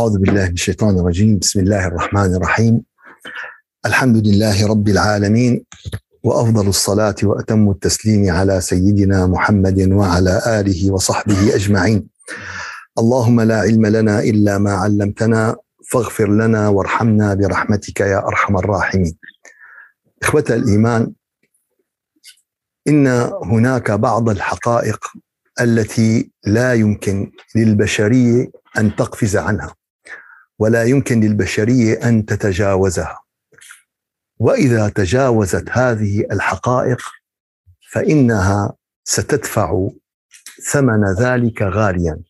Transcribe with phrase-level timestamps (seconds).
[0.00, 1.38] أعوذ بالله من الشيطان الرجيم.
[1.38, 2.82] بسم الله الرحمن الرحيم.
[3.86, 5.64] الحمد لله رب العالمين
[6.22, 12.08] وأفضل الصلاة وأتم التسليم على سيدنا محمد وعلى آله وصحبه أجمعين.
[12.98, 15.56] اللهم لا علم لنا إلا ما علمتنا
[15.90, 19.16] فاغفر لنا وارحمنا برحمتك يا أرحم الراحمين.
[20.22, 21.12] إخوة الإيمان
[22.88, 23.06] إن
[23.52, 25.00] هناك بعض الحقائق
[25.60, 29.79] التي لا يمكن للبشرية أن تقفز عنها.
[30.60, 33.20] ولا يمكن للبشرية أن تتجاوزها.
[34.38, 37.00] وإذا تجاوزت هذه الحقائق
[37.92, 38.72] فإنها
[39.04, 39.88] ستدفع
[40.70, 42.20] ثمن ذلك غاليا.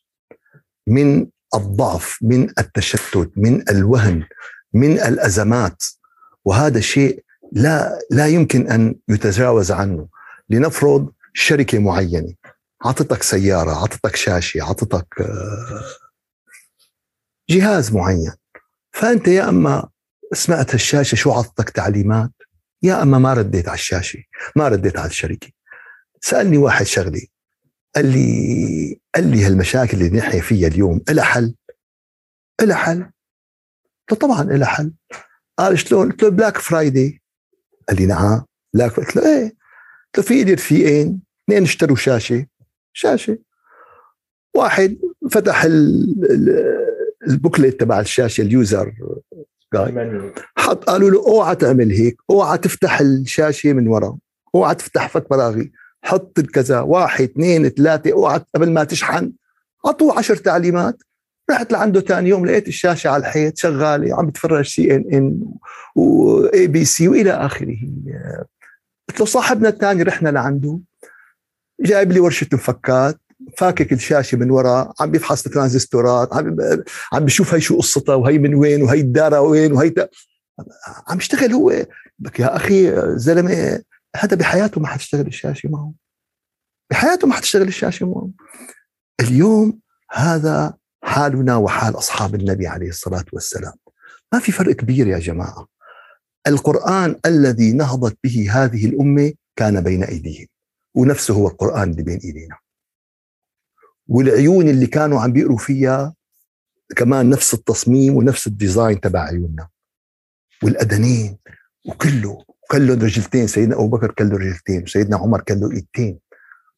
[0.86, 4.24] من الضعف من التشتت من الوهن
[4.72, 5.84] من الأزمات.
[6.44, 10.08] وهذا شيء لا لا يمكن أن يتجاوز عنه.
[10.50, 12.34] لنفرض شركة معينة.
[12.84, 16.09] عطتك سيارة عطتك شاشة عطتك آه،
[17.50, 18.32] جهاز معين.
[18.92, 19.88] فأنت يا أما
[20.32, 22.30] سمعت الشاشة شو عطتك تعليمات
[22.82, 24.18] يا أما ما رديت على الشاشة
[24.56, 25.48] ما رديت على الشركة.
[26.20, 27.28] سألني واحد شغلي
[27.96, 31.54] قال لي قال لي هالمشاكل اللي نحن فيها اليوم لها حل؟
[32.62, 33.10] لها حل.
[34.20, 34.92] طبعا لها حل.
[35.58, 37.22] قال شلون؟ قلت له Black Friday
[37.88, 38.44] قال لي نعم.
[38.74, 42.46] Black قلت له إيه؟ قلت له في إيدي رفيقين اثنين اشتروا شاشة.
[42.92, 43.38] شاشة.
[44.54, 44.98] واحد
[45.30, 45.64] فتح
[47.30, 48.94] ال booklet تبع الشاشة ال user
[50.56, 54.18] حط قالوا له اوعى تعمل هيك اوعى تفتح الشاشة من ورا
[54.54, 59.32] اوعى تفتح فك براغي حط كذا واحد اثنين ثلاثة اوعى قبل ما تشحن.
[59.86, 61.02] أعطوه عشر تعليمات.
[61.50, 65.44] رحت لعنده ثاني يوم لقيت الشاشة على الحيط شغالة عم بتفرج CNN
[65.94, 67.76] و ABC وإلى آخره.
[69.08, 70.78] قلت له صاحبنا الثاني رحنا لعنده
[71.80, 73.20] جايب لي ورشة مفكات.
[73.56, 76.56] فاكك الشاشة من ورا عم بيفحص الترانزستورات عم
[77.12, 79.94] عم بيشوف هي شو قصتها وهي من وين وهي الدارة وين وهي.
[81.08, 81.86] عم يشتغل هو.
[82.18, 83.82] بك يا أخي زلمة
[84.16, 85.92] هذا بحياته ما حتشتغل الشاشة معه.
[86.90, 88.30] بحياته ما حتشتغل الشاشة معه.
[89.20, 89.80] اليوم
[90.12, 90.74] هذا
[91.04, 93.74] حالنا وحال أصحاب النبي عليه الصلاة والسلام.
[94.32, 95.66] ما في فرق كبير يا جماعة.
[96.46, 100.46] القرآن الذي نهضت به هذه الأمة كان بين أيديهم
[100.94, 102.56] ونفسه هو القرآن اللي بين إيدينا.
[104.10, 106.14] والعيون اللي كانوا عم بيقروا فيها
[106.96, 109.68] كمان نفس التصميم ونفس الديزاين تبع عيوننا.
[110.62, 111.38] والأذنين
[111.86, 113.46] وكله كله رجلتين.
[113.46, 116.18] سيدنا أبو بكر كله رجلتين وسيدنا عمر كله إيدتين.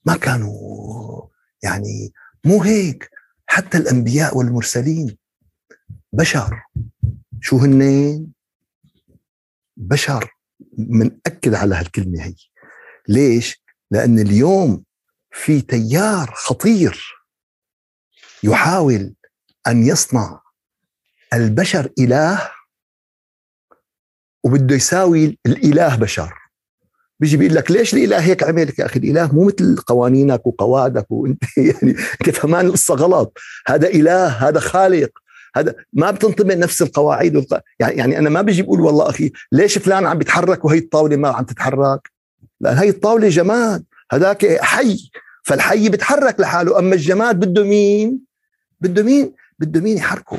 [0.04, 1.22] ما كانوا
[1.62, 2.12] يعني
[2.44, 3.10] مو هيك.
[3.46, 5.16] حتى الأنبياء والمرسلين
[6.12, 6.62] بشر.
[7.40, 8.26] شو هن؟
[9.76, 10.30] بشر.
[10.78, 12.34] منأكد على هالكلمة هي.
[13.08, 14.84] ليش؟ لأن اليوم
[15.32, 17.21] في تيار خطير.
[18.42, 19.14] يحاول
[19.66, 20.40] أن يصنع
[21.32, 22.50] البشر إله
[24.44, 26.34] وبده يساوي الإله بشر.
[27.20, 31.42] بيجي بيقول لك ليش الإله هيك عملك يا أخي؟ الإله مو مثل قوانينك وقواعدك وانت
[31.56, 31.92] يعني
[32.40, 33.38] كمان القصة غلط.
[33.66, 35.10] هذا إله هذا خالق
[35.56, 37.60] هذا ما بتنطبق نفس القواعد والق...
[37.80, 41.28] يعني يعني أنا ما بيجي بقول والله أخي ليش فلان عم بيتحرك وهي الطاولة ما
[41.28, 42.10] عم تتحرك؟
[42.60, 43.84] لأن هي الطاولة جماد.
[44.12, 45.10] هذاك حي.
[45.42, 46.78] فالحي بيتحرك لحاله.
[46.78, 48.31] أما الجماد بده مين
[48.82, 50.38] بده مين بده مين يحركه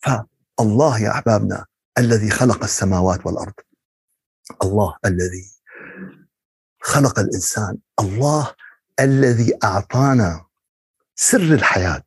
[0.00, 1.66] فالله يا أحبابنا
[1.98, 3.52] الذي خلق السماوات والأرض.
[4.62, 5.44] الله الذي
[6.80, 7.76] خلق الإنسان.
[8.00, 8.54] الله
[9.00, 10.44] الذي أعطانا
[11.14, 12.02] سر الحياة.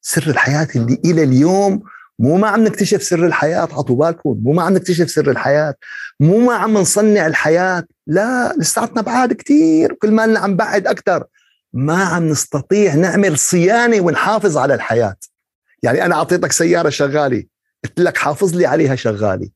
[0.00, 1.82] سر الحياة اللي إلى اليوم
[2.18, 4.40] مو ما عم نكتشف سر الحياة حطوا بالكم.
[4.42, 5.74] مو ما عم نكتشف سر الحياة.
[6.20, 7.84] مو ما عم نصنع الحياة.
[8.06, 9.92] لا لساتنا بعاد كتير.
[9.92, 11.24] كل ما عم بعد أكثر
[11.74, 15.16] ما عم نستطيع نعمل صيانة ونحافظ على الحياة.
[15.82, 17.44] يعني أنا أعطيتك سيارة شغالة
[17.84, 19.48] قلت لك حافظ لي عليها شغالة.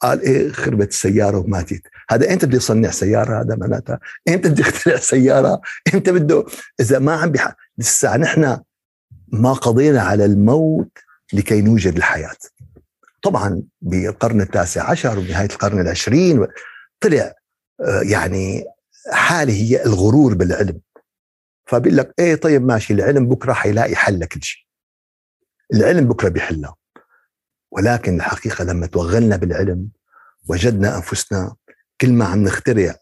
[0.00, 4.96] قال إيه خربت السيارة وماتت هذا إمتى بده يصنع سيارة؟ هذا معناتها إمتى بده يخترع
[4.96, 5.60] سيارة؟
[5.94, 6.44] إمتى بده؟
[6.80, 7.54] إذا ما عم بح...
[7.78, 8.58] لسه نحن
[9.28, 10.98] ما قضينا على الموت
[11.32, 12.36] لكي نوجد الحياة.
[13.22, 16.46] طبعا بالقرن التاسع عشر ونهاية القرن العشرين
[17.00, 17.32] طلع
[17.80, 18.64] آه، يعني
[19.12, 20.80] حالة هي الغرور بالعلم.
[21.64, 24.62] فبيقول لك إيه طيب ماشي العلم بكرة حيلاقي حل لكل شيء.
[25.74, 26.74] العلم بكرة بيحلها
[27.70, 29.88] ولكن الحقيقة لما توغلنا بالعلم
[30.48, 31.54] وجدنا أنفسنا
[32.00, 32.94] كل ما عم نخترع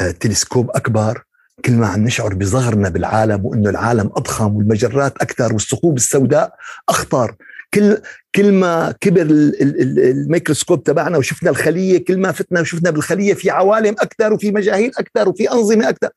[0.00, 1.24] آه، تلسكوب أكبر
[1.64, 6.54] كل ما عم نشعر بصغرنا بالعالم وإنه العالم أضخم والمجرات أكثر والثقوب السوداء
[6.88, 7.36] أخطر.
[7.74, 7.98] كل
[8.34, 14.32] كل ما كبر الميكروسكوب تبعنا وشفنا الخلية كل ما فتنا وشفنا بالخلية في عوالم أكثر
[14.32, 16.08] وفي مجاهيل أكثر وفي أنظمة أكثر.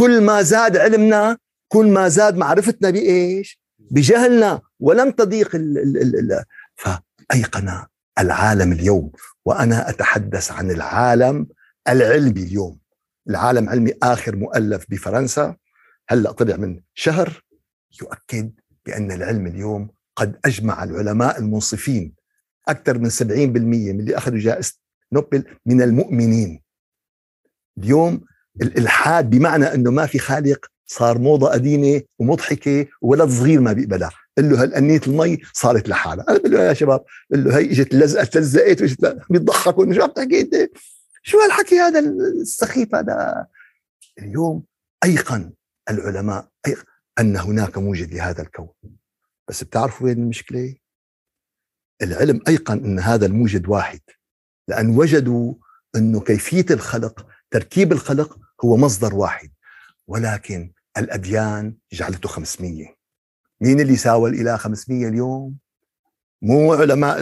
[0.00, 1.38] كل ما زاد علمنا
[1.68, 6.44] كل ما زاد معرفتنا بإيش؟ بجهلنا ولم تضيق ال ال ال ال
[6.74, 7.86] فأيقن
[8.18, 9.12] العالم اليوم.
[9.44, 11.46] وأنا أتحدث عن العالم
[11.88, 12.78] العلمي اليوم.
[13.28, 15.56] العالم علمي آخر مؤلف بفرنسا.
[16.08, 17.44] هلأ طلع من شهر
[18.02, 18.52] يؤكد
[18.86, 22.14] بأن العلم اليوم قد أجمع العلماء المنصفين.
[22.68, 24.74] أكثر من 70% من اللي أخذوا جائزة
[25.12, 26.62] نوبل من المؤمنين.
[27.78, 28.29] اليوم
[28.62, 34.10] الإلحاد بمعنى أنه ما في خالق صار موضة قديمة ومضحكة وولد صغير ما بيقبلها.
[34.38, 36.24] قال له هالأنية المي؟ صارت لحالها.
[36.28, 40.10] أنا بقول له يا شباب قال له هي إجت لزقت تلزقت وإجت بيضحكوا شو عم
[40.10, 40.70] تحكي أنت؟
[41.22, 41.98] شو هالحكي هذا
[42.40, 43.46] السخيف هذا؟
[44.18, 44.64] اليوم
[45.04, 45.52] أيقن
[45.90, 46.84] العلماء أيقن
[47.18, 48.68] أن هناك موجد لهذا الكون.
[49.48, 50.74] بس بتعرفوا وين المشكلة؟
[52.02, 54.00] العلم أيقن أن هذا الموجد واحد
[54.68, 55.54] لأن وجدوا
[55.96, 59.50] أنه كيفية الخلق تركيب الخلق هو مصدر واحد
[60.06, 62.94] ولكن الأديان جعلته 500
[63.60, 65.58] مين اللي ساوى الإله 500 اليوم؟
[66.42, 67.20] مو علماء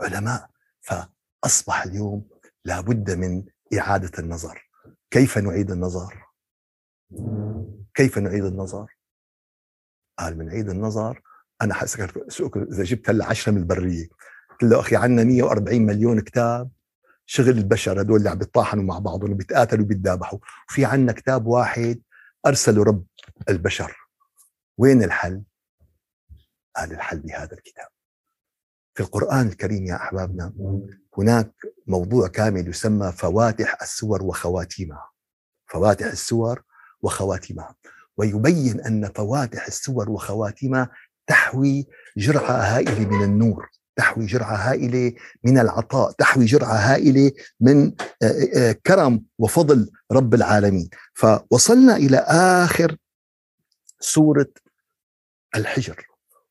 [0.00, 0.50] العلماء
[0.80, 2.28] فأصبح اليوم
[2.64, 3.44] لابد من
[3.78, 4.68] إعادة النظر.
[5.10, 6.24] كيف نعيد النظر؟
[7.94, 8.96] كيف نعيد النظر؟
[10.18, 11.22] قال من عيد النظر
[11.62, 12.00] أنا حاسك
[12.56, 14.08] إذا جبت هلا 10 من البرية.
[14.50, 16.70] قلت له أخي عندنا 140 مليون كتاب.
[17.26, 20.38] شغل البشر هدول اللي عم بيطاحنوا مع بعضهم وبيتقاتلوا وبيتذابحوا.
[20.70, 22.02] وفي عندنا كتاب واحد
[22.46, 23.04] ارسله رب
[23.48, 23.96] البشر.
[24.78, 25.42] وين الحل؟
[26.76, 27.88] قال الحل بهذا الكتاب.
[28.94, 30.52] في القرآن الكريم يا أحبابنا
[31.18, 31.52] هناك
[31.86, 35.10] موضوع كامل يسمى فواتح السور وخواتيمها.
[35.66, 36.62] فواتح السور
[37.02, 37.74] وخواتيمها.
[38.16, 40.90] ويبين أن فواتح السور وخواتيمها
[41.26, 41.86] تحوي
[42.16, 43.70] جرعة هائلة من النور.
[43.96, 45.12] تحوي جرعة هائلة
[45.44, 47.92] من العطاء تحوي جرعة هائلة من
[48.86, 50.88] كرم وفضل رب العالمين.
[51.14, 52.96] فوصلنا إلى آخر
[54.00, 54.48] سورة
[55.56, 56.06] الحجر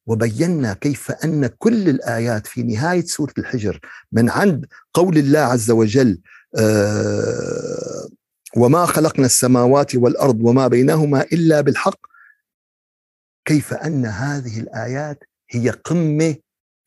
[0.05, 3.79] وبينا كيف أن كل الآيات في نهاية سورة الحجر
[4.11, 6.21] من عند قول الله عز وجل
[8.57, 11.99] وما خلقنا السماوات والأرض وما بينهما إلا بالحق
[13.45, 16.35] كيف أن هذه الآيات هي قمة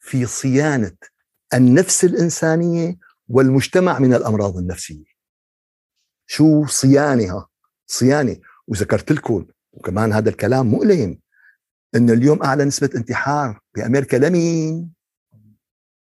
[0.06, 0.97] في صيانة
[1.55, 2.99] النفس الإنسانية
[3.29, 5.05] والمجتمع من الأمراض النفسية.
[6.26, 7.49] شو صيانها؟
[7.87, 8.37] صيانة
[8.67, 11.19] وذكرت لكم وكمان هذا الكلام مؤلم
[11.94, 14.93] إنه اليوم أعلى نسبة انتحار بأمريكا لمين؟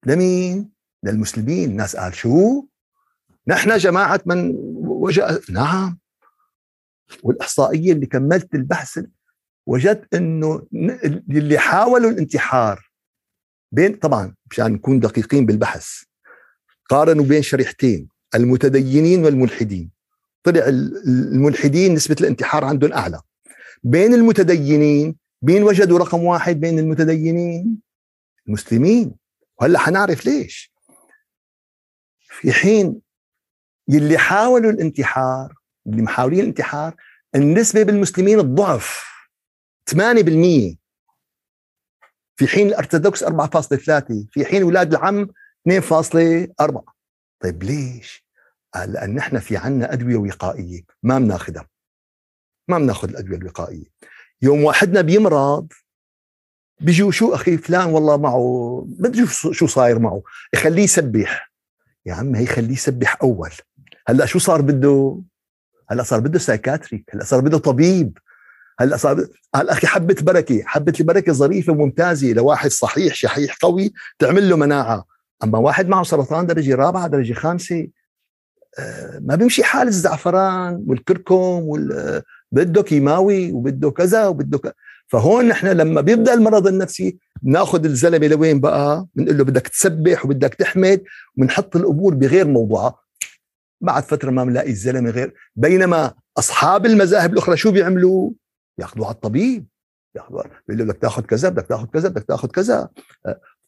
[0.06, 0.70] لمين؟
[1.02, 2.66] للمسلمين، الناس قال شو؟
[3.46, 4.54] نحن جماعة من
[4.84, 5.98] وجاء نعم
[7.22, 9.04] والإحصائية اللي كملت البحث
[9.66, 10.66] وجدت إنه
[11.30, 12.93] اللي حاولوا الانتحار
[13.74, 16.02] بين طبعا مشان نكون دقيقين بالبحث.
[16.88, 19.90] قارنوا بين شريحتين المتدينين والملحدين.
[20.42, 20.64] طلع
[21.06, 23.20] الملحدين نسبة الانتحار عندهم أعلى.
[23.82, 27.76] بين المتدينين مين وجدوا رقم واحد بين المتدينين؟
[28.48, 29.14] المسلمين.
[29.60, 30.72] وهلأ حنعرف ليش.
[32.18, 33.00] في حين
[33.88, 35.54] يلي حاولوا الانتحار
[35.86, 36.94] اللي محاولين الانتحار
[37.34, 39.04] النسبة بالمسلمين الضعف
[39.90, 40.76] 8%
[42.36, 43.30] في حين الأرثوذكس 4.3
[44.30, 45.28] في حين أولاد العم
[45.68, 46.80] 2.4
[47.40, 48.24] طيب ليش؟
[48.74, 50.82] قال لأن نحن في عنا أدوية وقائية.
[51.02, 51.66] ما بناخذها
[52.68, 53.84] ما بناخذ الأدوية الوقائية.
[54.42, 55.72] يوم واحدنا بيمرض
[56.80, 60.22] بيجوا شو أخي فلان والله معه بدي شو صاير معه.
[60.54, 61.52] يخليه يسبح.
[62.06, 63.50] يا عم هي خليه يسبح أول.
[64.08, 65.22] هلأ شو صار بده؟
[65.90, 68.18] هلأ صار بده سايكاتريك هلأ صار بده طبيب.
[68.80, 74.48] هلا صار هلا أخي حبة بركة حبة البركة ظريفة وممتازه لواحد صحيح شحيح قوي تعمل
[74.48, 75.04] له مناعة
[75.44, 77.88] أما واحد معه سرطان درجة رابعة درجة خامسة
[78.78, 84.72] آه، ما بيمشي حال الزعفران والكركم وال بده كيماوي وبده كذا وبده كذا
[85.06, 90.54] فهون نحن لما بيبدأ المرض النفسي بناخذ الزلمة لوين بقى؟ بنقول له بدك تسبح وبدك
[90.54, 91.02] تحمد
[91.36, 92.94] وبنحط الأمور بغير موضوعها
[93.80, 98.30] بعد فترة ما بنلاقي الزلمة غير بينما أصحاب المذاهب الأخرى شو بيعملوا؟
[98.78, 99.66] بياخذوا على الطبيب
[100.14, 102.88] بيقول بدك تاخذ كذا بدك تاخذ كذا بدك تاخذ كذا.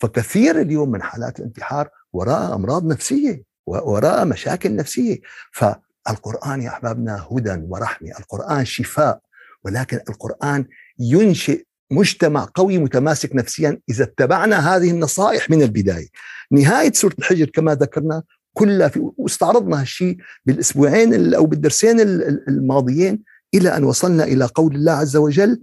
[0.01, 5.21] فكثير اليوم من حالات الانتحار وراء أمراض نفسية وراء مشاكل نفسية.
[5.53, 8.11] فالقرآن يا أحبابنا هدى ورحمة.
[8.19, 9.21] القرآن شفاء
[9.65, 10.67] ولكن القرآن
[10.99, 16.09] ينشئ مجتمع قوي متماسك نفسيا إذا اتبعنا هذه النصائح من البداية.
[16.51, 18.23] نهاية سورة الحجر كما ذكرنا
[18.55, 22.01] كلها في واستعرضنا هالشيء بالأسبوعين أو بالدرسين
[22.49, 23.23] الماضيين
[23.55, 25.63] إلى أن وصلنا إلى قول الله عز وجل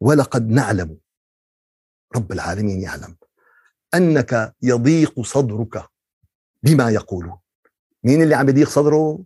[0.00, 0.98] ولقد نعلم.
[2.16, 3.16] رب العالمين يعلم.
[3.94, 5.84] أنك يضيق صدرك
[6.62, 7.38] بما يقولون
[8.04, 9.24] مين اللي عم يضيق صدره؟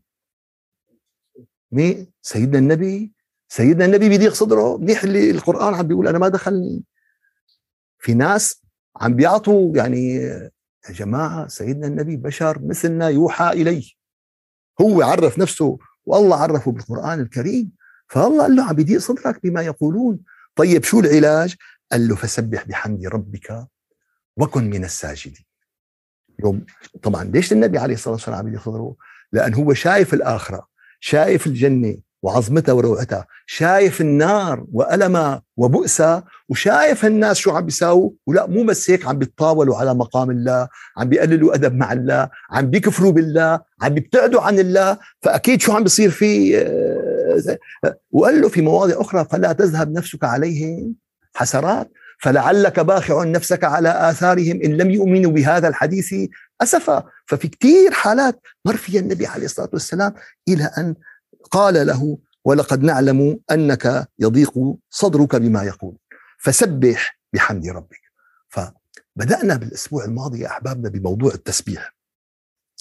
[1.73, 3.13] مين؟ سيدنا النبي.
[3.49, 4.77] سيدنا النبي بيضيق صدره.
[4.77, 6.85] منيح اللي القرآن عم بيقول أنا ما دخلني.
[7.99, 8.63] في ناس
[8.97, 10.15] عم بيعطوا يعني
[10.89, 13.91] يا جماعة سيدنا النبي بشر مثلنا يوحى إليه.
[14.81, 17.73] هو عرف نفسه والله عرفه بالقرآن الكريم.
[18.09, 20.19] فالله قال له عم بيضيق صدرك بما يقولون.
[20.57, 21.55] طيب شو العلاج؟
[21.93, 23.67] قال له فسبح بحمد ربك
[24.37, 25.45] وكن من الساجدين.
[26.45, 26.65] يوم
[27.03, 28.95] طبعا ليش النبي عليه الصلاة والسلام عم صدره؟
[29.33, 30.67] لأن هو شايف الآخرة
[31.01, 38.11] شايف الجنة وعظمتها وروعتها شايف النار وألمها وبؤسها وشايف الناس شو عم بيساووا.
[38.27, 42.71] ولا مو بس هيك عم بيتطاولوا على مقام الله عم بيقللوا أدب مع الله عم
[42.71, 44.99] بيكفروا بالله عم بيبتعدوا عن الله.
[45.21, 47.16] فأكيد شو عم بيصير في آه،
[48.11, 50.95] وقال له في مواضع أخرى فلا تذهب نفسك عليهم
[51.35, 56.15] حسرات فلعلك باخع نفسك على آثارهم إن لم يؤمنوا بهذا الحديث
[56.61, 57.05] أسفا.
[57.27, 60.15] ففي كثير حالات مر فيها النبي عليه الصلاة والسلام
[60.49, 60.95] إلى أن
[61.51, 64.53] قال له ولقد نعلم أنك يضيق
[64.91, 65.97] صدرك بما يقول
[66.39, 68.01] فسبح بحمد ربك.
[68.49, 71.95] فبدأنا بالأسبوع الماضي يا أحبابنا بموضوع التسبيح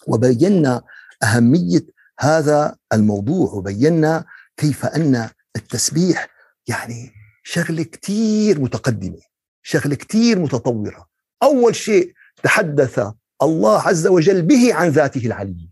[0.08, 0.82] وبينا
[1.24, 1.86] أهمية
[2.20, 4.26] هذا الموضوع وبينا
[4.58, 6.28] كيف أن التسبيح
[6.68, 7.12] يعني
[7.44, 9.22] شغلة كثير متقدمة
[9.64, 11.08] شغلة كثير متطورة.
[11.44, 13.00] أول شيء تحدث
[13.42, 15.68] الله عز وجل به عن ذاته العلية.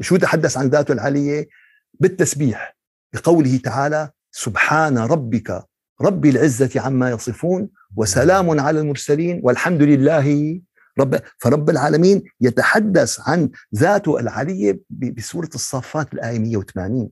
[0.00, 1.48] شو تحدث عن ذاته العلية؟
[2.00, 2.76] بالتسبيح
[3.12, 5.64] بقوله تعالى سبحان ربك
[6.00, 10.60] رب العزة عما يصفون وسلام على المرسلين والحمد لله
[10.98, 17.10] رب فرب العالمين يتحدث عن ذاته العلية بسورة الصافات الآية 180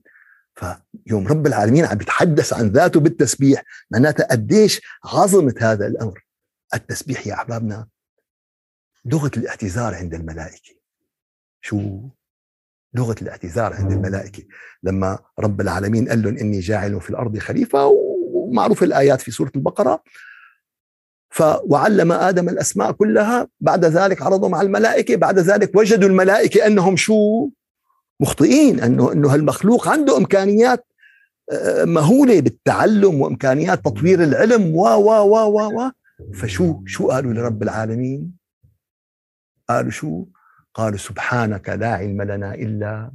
[0.55, 6.25] فيوم رب العالمين عم يتحدث عن ذاته بالتسبيح معناتها قديش عظمة هذا الأمر.
[6.73, 7.87] التسبيح يا أحبابنا
[9.05, 10.75] لغة الاعتذار عند الملائكة.
[11.61, 12.01] شو؟
[12.93, 14.43] لغة الاعتذار عند الملائكة.
[14.83, 17.85] لما رب العالمين قال لهم إني جاعل في الأرض خليفة
[18.33, 20.03] ومعروف الآيات في سورة البقرة.
[21.29, 26.95] ف وعلم آدم الأسماء كلها بعد ذلك عرضهم على الملائكة بعد ذلك وجدوا الملائكة أنهم
[26.95, 27.49] شو؟
[28.21, 30.85] مخطئين انه أنه هالمخلوق عنده إمكانيات
[31.51, 35.91] آه، مهولة بالتعلم وإمكانيات تطوير العلم و و و و و
[36.33, 38.37] فشو شو قالوا لرب العالمين؟
[39.69, 40.25] قالوا شو؟
[40.73, 43.11] قالوا سبحانك لا علم لنا إلا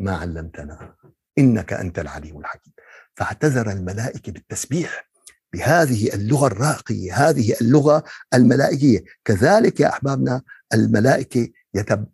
[0.00, 0.94] ما علمتنا
[1.38, 2.72] إنك أنت العليم الحكيم
[3.14, 5.08] فاعتذر الملائكة بالتسبيح
[5.52, 10.42] بهذه اللغة الراقية هذه اللغة الملائكية كذلك يا أحبابنا
[10.74, 11.48] الملائكة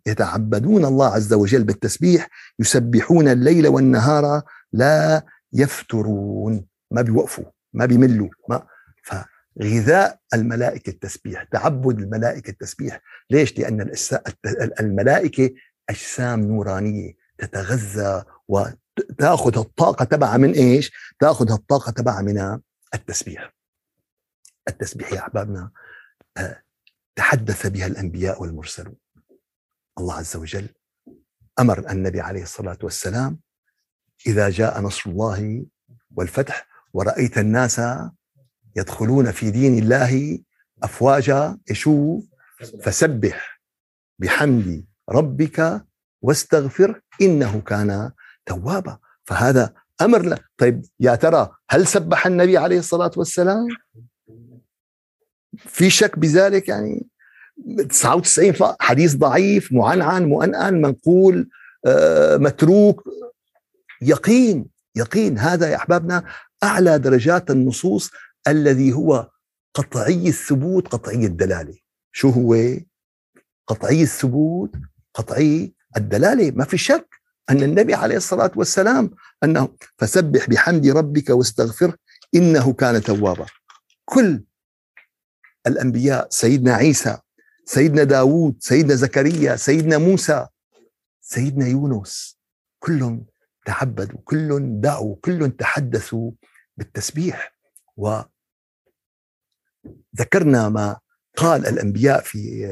[0.05, 4.41] يتعبدون الله عز وجل بالتسبيح يسبحون الليل والنهار
[4.73, 5.23] لا
[5.53, 8.65] يفترون ما بيوقفوا ما بيملوا ما
[9.63, 13.91] غذاء الملائكة التسبيح تعبد الملائكة التسبيح ليش؟ لأن
[14.79, 15.49] الملائكة
[15.89, 22.59] أجسام نورانية تتغذى وتأخذ الطاقة تبعها من إيش؟ تأخذ الطاقة تبعها من
[22.93, 23.53] التسبيح
[24.67, 25.71] التسبيح يا أحبابنا
[26.37, 26.61] آه،
[27.15, 28.95] تحدث بها الأنبياء والمرسلون
[29.99, 30.69] الله عز وجل
[31.59, 33.39] أمر النبي عليه الصلاة والسلام
[34.27, 35.65] إذا جاء نصر الله
[36.15, 37.81] والفتح ورأيت الناس
[38.75, 40.39] يدخلون في دين الله
[40.83, 42.21] أفواجا شو
[42.83, 43.61] فسبح
[44.19, 45.85] بحمد ربك
[46.21, 48.11] واستغفر إنه كان
[48.45, 48.99] توابا.
[49.23, 50.39] فهذا أمر له.
[50.57, 53.67] طيب يا ترى هل سبح النبي عليه الصلاة والسلام؟
[55.57, 57.07] في شك بذلك يعني؟
[57.89, 61.49] 99 حديث ضعيف معنعن مؤنن منقول
[61.85, 63.03] آه، متروك.
[64.01, 65.37] يقين يقين.
[65.37, 66.23] هذا يا أحبابنا
[66.63, 68.11] أعلى درجات النصوص
[68.47, 69.29] الذي هو
[69.73, 71.77] قطعي الثبوت قطعي الدلالة.
[72.11, 72.55] شو هو؟
[73.67, 74.71] قطعي الثبوت
[75.13, 76.51] قطعي الدلالة.
[76.51, 77.09] ما في شك
[77.49, 79.11] أن النبي عليه الصلاة والسلام
[79.43, 81.95] أنه فسبح بحمد ربك واستغفره
[82.35, 83.45] إنه كان توابا.
[84.05, 84.43] كل
[85.67, 87.17] الأنبياء سيدنا عيسى
[87.69, 90.47] سيدنا داوود سيدنا زكريا سيدنا موسى
[91.21, 92.39] سيدنا يونس
[92.79, 93.25] كلهم
[93.65, 96.31] تعبدوا كلهم دعوا كلهم تحدثوا
[96.77, 97.55] بالتسبيح.
[97.97, 98.29] وذكرنا
[100.69, 100.99] ما
[101.37, 102.65] قال الأنبياء في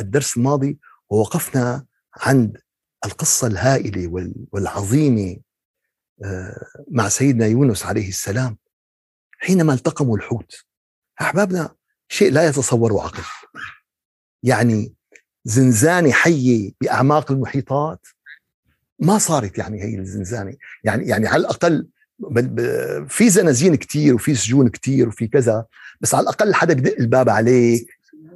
[0.00, 0.78] الدرس الماضي
[1.10, 2.62] ووقفنا عند
[3.04, 5.36] القصة الهائلة والعظيمة
[6.24, 8.58] آه، مع سيدنا يونس عليه السلام
[9.38, 10.64] حينما التقموا الحوت.
[11.20, 11.74] أحبابنا
[12.08, 13.22] شيء لا يتصور عقل.
[14.42, 14.94] يعني
[15.44, 18.06] زنزانه حيه بأعماق المحيطات؟
[18.98, 20.54] ما صارت يعني هي الزنزانة.
[20.84, 21.86] يعني يعني على الأقل
[23.08, 25.66] في زنازين كتير وفي سجون كتير وفي كذا
[26.00, 27.86] بس على الأقل حدا بدق الباب عليك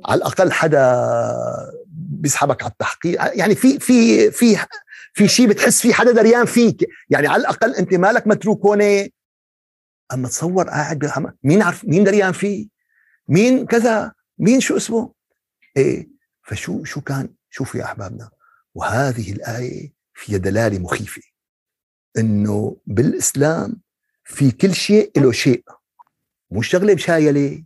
[0.05, 1.07] على الأقل حدا
[1.87, 3.39] بيسحبك على التحقيق.
[3.39, 4.57] يعني في في في
[5.13, 6.89] في شيء بتحس فيه حدا دريان فيك.
[7.11, 9.09] يعني على الأقل أنت مالك متروك هون؟
[10.13, 11.11] أما تصور قاعد
[11.45, 12.69] مين عارف مين دريان فيه؟
[13.29, 15.13] مين كذا؟ مين شو اسمه؟
[15.77, 16.09] إيه
[16.43, 18.31] فشو شو كان شوفوا يا أحبابنا
[18.75, 21.23] وهذه الآية فيها دلالة مخيفة
[22.19, 23.81] إنه بالإسلام
[24.25, 25.65] في كل شيء له شيء
[26.51, 27.65] مو شغلة مشايلة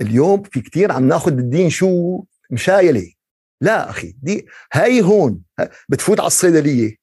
[0.00, 3.12] اليوم في كتير عم ناخذ الدين شو مشايلة
[3.60, 5.42] لا أخي دي هاي هون
[5.88, 6.96] بتفوت على الصيدلية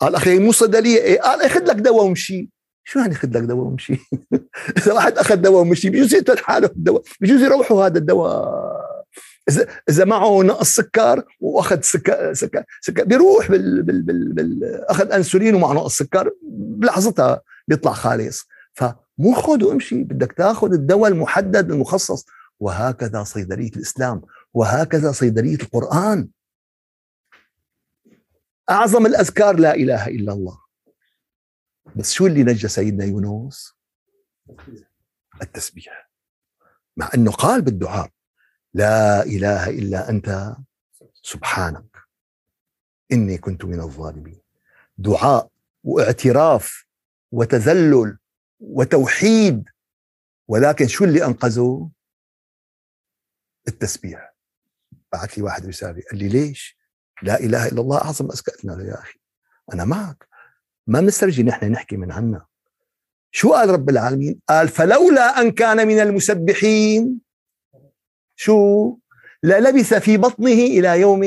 [0.00, 2.50] قال أخي مو صيدلية إيه؟ قال اخذ لك دواء ومشي
[2.84, 3.96] شو يعني اخذ لك دواء ومشي
[4.78, 8.79] إذا واحد أخذ دواء ومشي بجوز يقتل حاله الدواء بجوز يروحوا هذا الدواء
[9.50, 15.12] اذا إذا معه نقص سكر وأخذ سكر سكر, سكر بيروح بال, بال, بال, بال أخذ
[15.12, 18.48] أنسولين ومع نقص سكر بلحظتها بيطلع خالص.
[18.72, 22.26] فمو خذ وامشي بدك تاخذ الدواء المحدد المخصص.
[22.60, 24.22] وهكذا صيدلية الإسلام
[24.54, 26.28] وهكذا صيدلية القرآن.
[28.70, 30.60] أعظم الأذكار لا إله إلا الله.
[31.96, 33.74] بس شو اللي نجى سيدنا يونس؟
[35.42, 36.10] التسبيح.
[36.96, 38.10] مع إنه قال بالدعاء.
[38.74, 40.56] لا إله إلا أنت
[41.22, 41.96] سبحانك.
[43.12, 44.40] إني كنت من الظالمين.
[44.98, 45.50] دعاء
[45.84, 46.86] واعتراف
[47.32, 48.18] وتذلل
[48.60, 49.68] وتوحيد.
[50.48, 51.90] ولكن شو اللي انقذه
[53.68, 54.34] التسبيح.
[55.12, 56.78] بعث لي واحد رسالة قال لي ليش؟
[57.22, 58.28] لا إله إلا الله أعظم
[58.64, 59.18] له يا أخي
[59.72, 60.28] أنا معك.
[60.86, 62.46] ما بنسترجي نحن نحكي من عنا.
[63.30, 67.20] شو قال رب العالمين؟ قال فلولا أن كان من المسبحين
[68.40, 68.96] شو؟
[69.42, 71.24] للبث في بطنه إلى يوم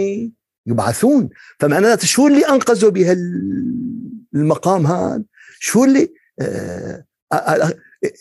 [0.65, 1.30] يبعثون.
[1.60, 2.89] فمعناته شو اللي أنقذه
[4.34, 5.23] بهالمقام هذا؟
[5.60, 7.06] شو اللي آه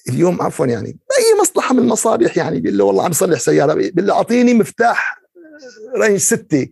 [0.09, 4.07] اليوم عفوا يعني أي مصلحة من المصالح يعني؟ بيقول له والله عم صلح سيارة بيقول
[4.07, 5.21] له أعطيني مفتاح
[5.97, 6.69] رينج ستة.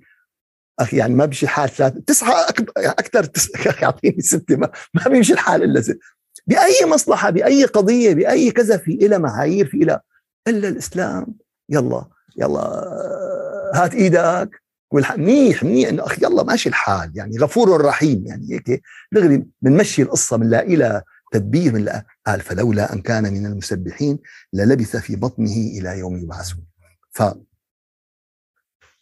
[0.80, 5.62] أخي يعني ما بيمشي الحال ثلاثة تسعة أكثر تسعه يعطيني ستة ما, ما بيمشي الحال
[5.62, 5.98] إلا ست
[6.46, 10.00] بأي مصلحة بأي قضية بأي كذا في إلى معايير في إلى
[10.48, 11.26] إلا الإسلام.
[11.70, 12.04] يلا
[12.37, 12.61] يلا
[13.74, 14.61] هات إيدك.
[14.92, 20.37] منيح منيح إنه أخي يلا ماشي الحال يعني غفور رحيم يعني هيك دغري بنمشي القصة
[20.37, 21.02] لا إلى
[21.33, 24.18] تدبير من قال فلولا أن كان من المسبحين
[24.52, 26.64] للبث في بطنه إلى يوم يبعثون.
[27.11, 27.22] ف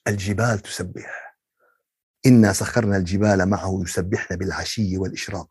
[0.08, 1.38] الجبال تسبح.
[2.26, 5.50] إنا سخرنا الجبال معه يسبحن بالعشي والإشراق.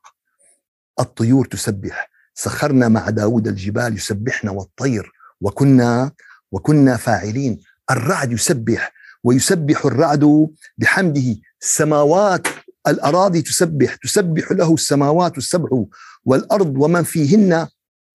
[0.99, 2.10] الطيور تسبح.
[2.34, 5.12] سخرنا مع داود الجبال يسبحن والطير.
[5.41, 6.12] وكنا
[6.51, 7.62] وكنا فاعلين.
[7.91, 11.36] الرعد يسبح ويسبح الرعد بحمده.
[11.62, 12.47] السماوات
[12.88, 15.86] الأراضي تسبح تسبح له السماوات السبع
[16.25, 17.67] والأرض ومن فيهن.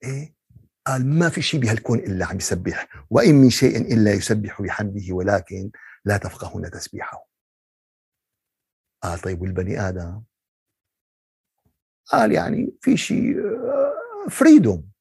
[0.04, 0.34] إيه؟
[0.86, 5.70] قال ما في شيء بهالكون إلا عم يسبح وإن من شيء إلا يسبح بحمده ولكن
[6.04, 7.28] لا تفقهون تسبيحه.
[9.02, 10.22] قال طيب والبني آدم؟
[12.06, 13.36] قال يعني في شيء
[14.30, 14.91] فريدوم آه،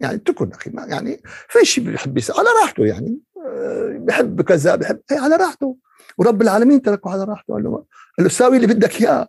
[0.00, 5.00] يعني تكن أخي يعني في شيء بيحب يسأل على راحته يعني آه، بحب كذا بحب
[5.12, 5.76] إيه على راحته.
[6.18, 7.84] ورب العالمين تركه على راحته قال له قال
[8.24, 9.28] له ساوي اللي بدك إياه.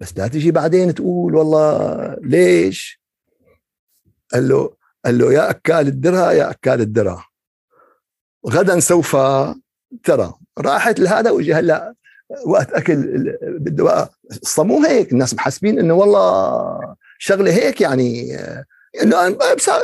[0.00, 3.02] بس لا تجي بعدين تقول والله ليش؟
[4.32, 7.26] قال له قال له يا أكال الدرها يا أكال الدرها
[8.48, 9.16] غدا سوف
[10.04, 10.34] ترى.
[10.58, 11.94] راحت لهذا وجي هلا
[12.46, 12.96] وقت أكل
[13.42, 14.10] بده
[14.58, 15.12] مو هيك.
[15.12, 18.38] الناس محاسبين إنه والله شغلة هيك يعني
[19.02, 19.36] إنه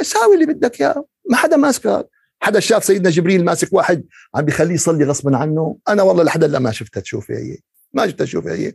[0.02, 1.04] ساوي اللي بدك إياه.
[1.30, 2.08] ما حدا ماسكك
[2.40, 5.78] حدا شاف سيدنا جبريل ماسك واحد عم بيخليه يصلي غصبا عنه.
[5.88, 7.58] أنا والله لحدا لا ما شفتها تشوفي هي.
[7.92, 8.72] ما شفتها تشوفي هي.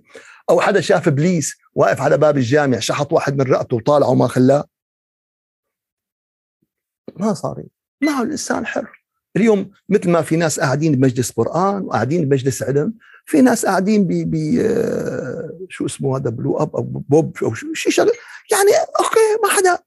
[0.49, 4.65] أو حدا شاف إبليس واقف على باب الجامع شحط واحد من رقبته وطالعه وما خلاه.
[7.17, 7.63] ما صار
[8.01, 9.03] ما هو الإنسان حر.
[9.35, 12.93] اليوم مثل ما في ناس قاعدين بمجلس قرآن وقاعدين بمجلس علم
[13.25, 14.35] في ناس قاعدين ب ب
[15.69, 18.05] شو اسمه هذا club أو pub أو شيء
[18.51, 19.79] يعني OK ما حدا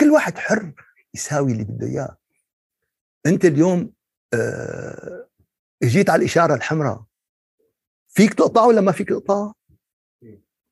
[0.00, 0.72] كل واحد حر
[1.14, 2.16] يساوي اللي بده إياه.
[3.26, 3.92] أنت اليوم
[4.34, 5.28] آه
[6.08, 7.04] على الإشارة الحمراء
[8.08, 9.52] فيك تقطع ولا ما فيك تقطع؟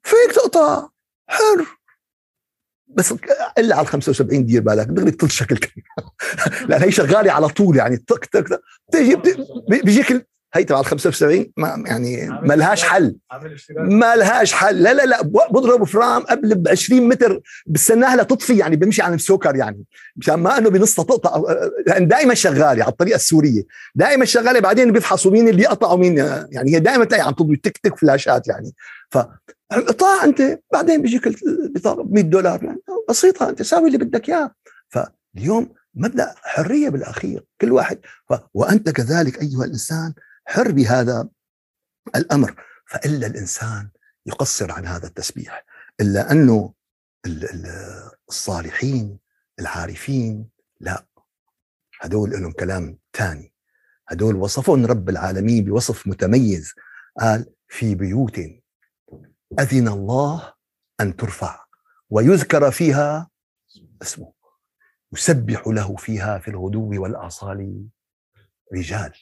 [0.02, 0.88] فيك تقطع.
[1.28, 1.66] حر.
[2.86, 3.14] بس
[3.58, 5.58] إلا على ال 75 دير بالك دغري بتطل شكل
[6.68, 9.16] لأن هي شغالة على طول يعني تك تك بتيجي
[9.68, 13.16] بيجيك هي تبع ال 75 ما يعني ما لهاش حل.
[13.78, 14.82] ما لهاش حل.
[14.82, 15.22] لا لا لا.
[15.22, 19.84] بضرب فرام قبل ب 20 متر بستناها لتطفي يعني بمشي على السكر يعني.
[20.16, 21.42] مشان ما إنه بنصها تقطع
[21.86, 23.62] لأن دائما شغالة على الطريقة السورية.
[23.94, 26.16] دائما شغالة بعدين بيفحصوا مين اللي قطع ومين
[26.50, 28.74] يعني هي دائما تلاقي عم تضوي تك تك فلاشات يعني.
[29.10, 29.18] ف
[29.72, 32.64] قطع أنت بعدين بيجيك البطاقه ب 100 دولار.
[32.64, 34.54] يعني بسيطة أنت ساوي اللي بدك إياه.
[34.88, 37.98] فاليوم مبدأ حرية بالأخير كل واحد.
[38.28, 38.34] ف...
[38.54, 40.12] وأنت كذلك أيها الإنسان
[40.46, 41.28] حر بهذا
[42.16, 43.90] الأمر فإلا الإنسان
[44.26, 45.64] يقصر عن هذا التسبيح
[46.00, 46.74] إلا أنه
[48.28, 49.18] الصالحين
[49.60, 50.48] العارفين
[50.80, 51.06] لا.
[52.00, 53.54] هدول لهم كلام ثاني
[54.08, 56.74] هدول وصفهم رب العالمين بوصف متميز.
[57.20, 58.40] قال في بيوت
[59.58, 60.54] أذن الله
[61.00, 61.64] أن ترفع
[62.10, 63.30] ويذكر فيها
[64.02, 64.32] اسمه
[65.12, 67.86] يسبح له فيها في الغدو والآصال
[68.74, 69.12] رجال.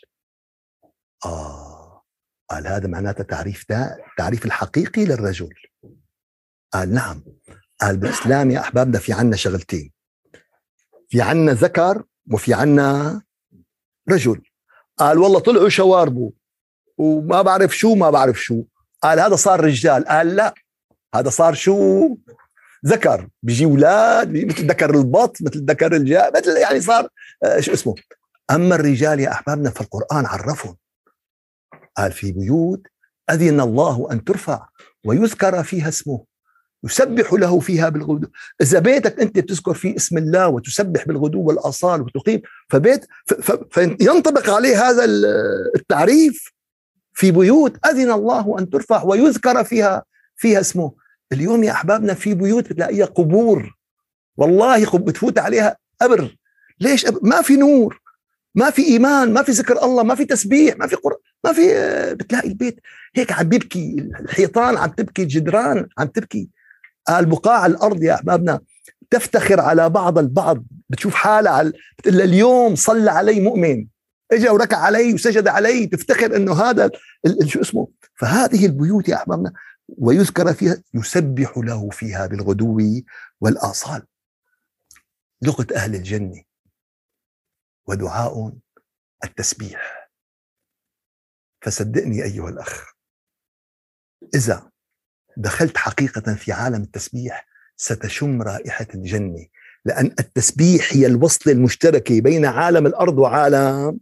[1.25, 2.03] آه
[2.51, 3.67] قال هذا معناته تعريف
[4.19, 5.55] تعريف الحقيقي للرجل.
[6.73, 7.23] قال نعم.
[7.81, 9.93] قال بالإسلام يا أحبابنا في عنا شغلتين.
[11.09, 13.23] في عنا ذكر وفي عنا
[14.11, 14.43] رجل.
[14.99, 16.33] قال والله طلعوا شواربه
[16.99, 18.63] وما بعرف شو ما بعرف شو.
[19.03, 20.05] قال هذا صار رجال.
[20.05, 20.55] قال لا
[21.15, 22.17] هذا صار شو؟
[22.87, 23.29] ذكر.
[23.43, 27.09] بيجي أولاد مثل ذكر البط مثل ذكر الجاء مثل يعني صار
[27.45, 27.95] آه، شو اسمه.
[28.51, 30.77] أما الرجال يا أحبابنا فالقرآن عرفهم.
[31.97, 32.87] قال في بيوت
[33.31, 34.69] أذن الله أن ترفع
[35.05, 36.25] ويذكر فيها اسمه.
[36.85, 38.29] يسبح له فيها بالغدو.
[38.61, 43.07] إذا بيتك أنت بتذكر فيه اسم الله وتسبح بالغدو والآصال وتقيم فبيت
[43.71, 45.05] فينطبق عليه هذا
[45.77, 46.53] التعريف
[47.13, 50.05] في بيوت أذن الله أن ترفع ويذكر فيها
[50.37, 50.93] فيها اسمه.
[51.33, 53.77] اليوم يا أحبابنا في بيوت بتلاقيها قبور.
[54.37, 56.37] والله بتفوت عليها قبر
[56.81, 58.01] ليش؟ ما في نور
[58.55, 61.19] ما في إيمان ما في ذكر الله ما في تسبيح ما في قرآن.
[61.45, 61.65] ما في
[62.15, 62.81] بتلاقي البيت
[63.15, 66.51] هيك عم بيبكي الحيطان عم تبكي الجدران عم تبكي.
[67.11, 68.61] البقاع الأرض يا أحبابنا
[69.11, 73.87] تفتخر على بعض البعض بتشوف حالها على بتقول اليوم صلى علي مؤمن
[74.33, 76.91] اجى وركع علي وسجد علي تفتخر إنه هذا
[77.47, 79.53] شو اسمه؟ فهذه البيوت يا أحبابنا
[79.89, 82.81] ويذكر فيها يسبح له فيها بالغدو
[83.41, 84.03] والآصال.
[85.43, 86.43] لغة أهل الجنة
[87.87, 88.53] ودعاء
[89.25, 90.02] التسبيح.
[91.63, 92.93] فصدقني أيها الأخ
[94.35, 94.71] إذا
[95.37, 97.47] دخلت حقيقة في عالم التسبيح
[97.77, 99.47] ستشم رائحة الجنة
[99.85, 104.01] لأن التسبيح هي الوصلة المشتركة بين عالم الأرض وعالم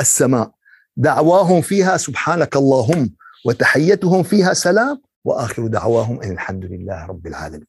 [0.00, 0.54] السماء.
[0.96, 3.10] دعواهم فيها سبحانك اللهم
[3.46, 7.66] وتحيتهم فيها سلام وآخر دعواهم أن الحمد لله رب العالمين.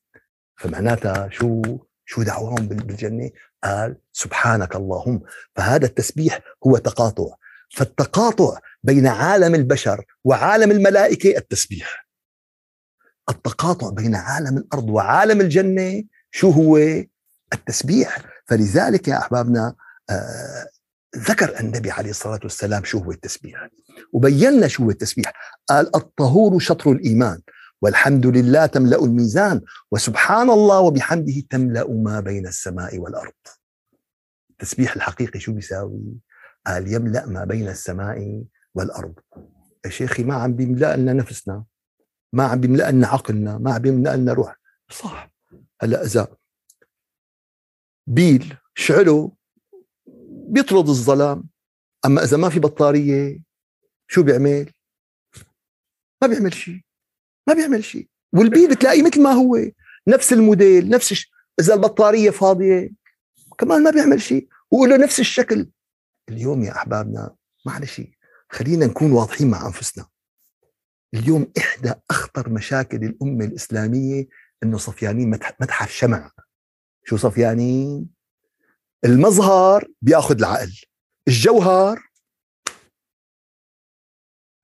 [0.55, 1.61] فمعناتها شو
[2.05, 3.29] شو دعواهم بالجنة؟
[3.63, 5.21] قال سبحانك اللهم.
[5.55, 7.35] فهذا التسبيح هو تقاطع.
[7.73, 12.07] فالتقاطع بين عالم البشر وعالم الملائكة التسبيح.
[13.29, 16.77] التقاطع بين عالم الأرض وعالم الجنة شو هو؟
[17.53, 18.17] التسبيح.
[18.45, 19.75] فلذلك يا أحبابنا
[20.09, 20.67] آه
[21.17, 23.69] ذكر النبي عليه الصلاة والسلام شو هو التسبيح.
[24.13, 25.33] وبينا شو هو التسبيح.
[25.69, 27.41] قال الطهور شطر الإيمان
[27.81, 33.33] والحمد لله تملأ الميزان وسبحان الله وبحمده تملأ ما بين السماء والأرض.
[34.51, 36.19] التسبيح الحقيقي شو بيساوي؟
[36.67, 38.43] قال يملأ ما بين السماء
[38.75, 39.19] والأرض.
[39.85, 41.63] يا شيخي ما عم بيملأ لنا نفسنا
[42.33, 45.33] ما عم بيملأ لنا عقلنا ما عم بيملأ لنا روح صح.
[45.81, 46.37] هلأ إذا
[48.07, 49.31] بيل شعله
[50.47, 51.43] بيطرد الظلام
[52.05, 53.39] أما إذا ما في بطارية
[54.07, 54.71] شو بيعمل؟
[56.21, 56.81] ما بيعمل شيء
[57.47, 58.09] ما بيعمل شيء.
[58.33, 59.57] والبيل بتلاقيه مثل ما هو
[60.07, 61.31] نفس الموديل نفس الش...
[61.59, 62.91] إذا البطارية فاضية
[63.57, 64.47] كمان ما بيعمل شيء.
[64.71, 65.69] وله نفس الشكل.
[66.29, 68.01] اليوم يا أحبابنا معلش
[68.49, 70.05] خلينا نكون واضحين مع أنفسنا.
[71.13, 74.27] اليوم إحدى أخطر مشاكل الأمة الإسلامية
[74.63, 76.31] أنه صفيانين متحف شمع.
[77.03, 78.09] شو صفيانين؟
[79.05, 80.79] المظهر بياخذ العقل
[81.27, 82.09] الجوهر.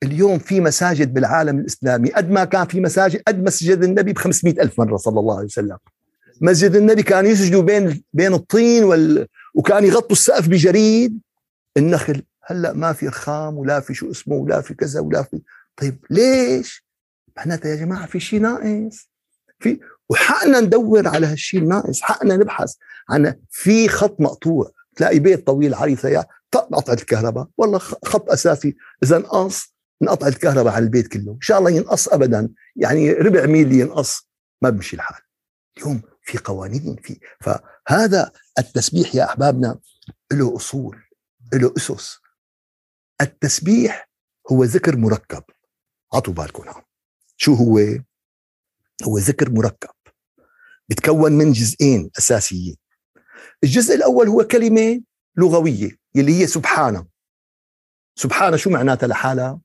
[0.04, 4.18] اليوم في مساجد بالعالم الإسلامي قد ما كان في مساجد قد مسجد النبي ب
[4.48, 5.78] ألف مرة صلى الله عليه وسلم.
[6.42, 11.22] مسجد النبي كان يسجدوا بين بين الطين وال وكان يغطوا السقف بجريد.
[11.78, 15.42] النخل هلأ ما في رخام ولا في شو اسمه ولا في كذا ولا في
[15.76, 16.86] طيب ليش؟
[17.38, 19.10] معناتها يا جماعة في شيء ناقص.
[19.60, 19.80] في
[20.10, 22.74] وحقنا ندور على هالشيء الناقص حقنا نبحث
[23.10, 28.76] عن في خط مقطوع تلاقي بيت طويل عريض سيار قطعة الكهرباء والله خط أساسي.
[29.04, 33.72] إذا انقص انقطع الكهرباء على البيت كله إن شاء الله ينقص ابدا يعني ربع ميل
[33.72, 34.30] ينقص.
[34.62, 35.22] ما بمشي الحال.
[35.78, 39.80] اليوم في قوانين في فهذا التسبيح يا أحبابنا
[40.34, 41.09] له أصول.
[41.54, 42.20] له أسس.
[43.22, 44.10] التسبيح
[44.52, 45.44] هو ذكر مركب.
[46.14, 46.82] عطوا بالكم نعم
[47.38, 47.80] شو هو؟
[49.04, 49.90] هو ذكر مركب.
[50.90, 52.78] بتكون من جزئين أساسيين.
[53.64, 55.02] الجزء الأول هو كلمة
[55.38, 57.06] لغوية يلي هي سبحانه.
[58.16, 59.60] سبحانه شو معناتها لحالها؟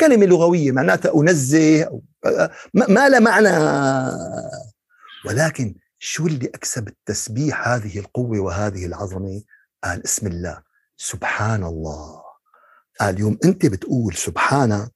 [0.00, 2.02] كلمة لغوية معناتها أنزه أو
[2.74, 3.48] ما لا معنى.
[5.26, 9.42] ولكن شو اللي أكسب التسبيح هذه القوة وهذه العظمة؟
[9.84, 10.62] قال اسم الله.
[10.96, 12.22] سبحان الله.
[13.00, 14.90] قال يوم أنت بتقول سبحانه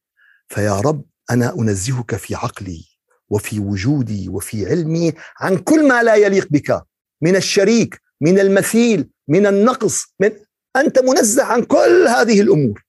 [0.49, 2.85] فيا رب أنا أنزهك في عقلي
[3.29, 6.83] وفي وجودي وفي علمي عن كل ما لا يليق بك
[7.21, 10.31] من الشريك من المثيل من النقص من
[10.77, 12.85] أنت منزه عن كل هذه الأمور.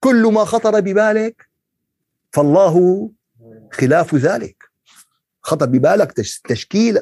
[0.00, 1.50] كل ما خطر ببالك
[2.32, 3.10] فالله
[3.72, 4.64] خلاف ذلك.
[5.42, 6.12] خطر ببالك
[6.48, 6.98] تشكيل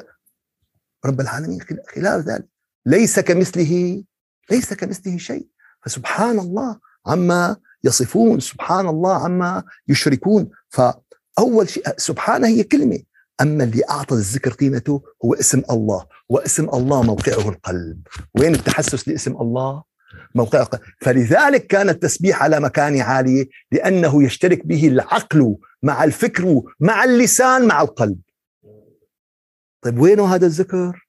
[1.05, 1.61] رب العالمين
[1.95, 2.47] خلاف ذلك.
[2.85, 4.03] ليس كمثله
[4.51, 5.47] ليس كمثله شيء.
[5.81, 10.49] فسبحان الله عما يصفون سبحان الله عما يشركون.
[10.69, 12.99] فأول شيء سبحانه هي كلمة.
[13.41, 18.07] أما اللي أعطى الذكر قيمته هو اسم الله واسم الله موقعه القلب.
[18.35, 19.83] وين التحسس لاسم الله؟
[20.35, 20.81] موقع القلب.
[21.01, 27.81] فلذلك كان التسبيح على مكانة عالية لأنه يشترك به العقل مع الفكر مع اللسان مع
[27.81, 28.19] القلب.
[29.81, 31.08] طيب وينه هذا الذكر؟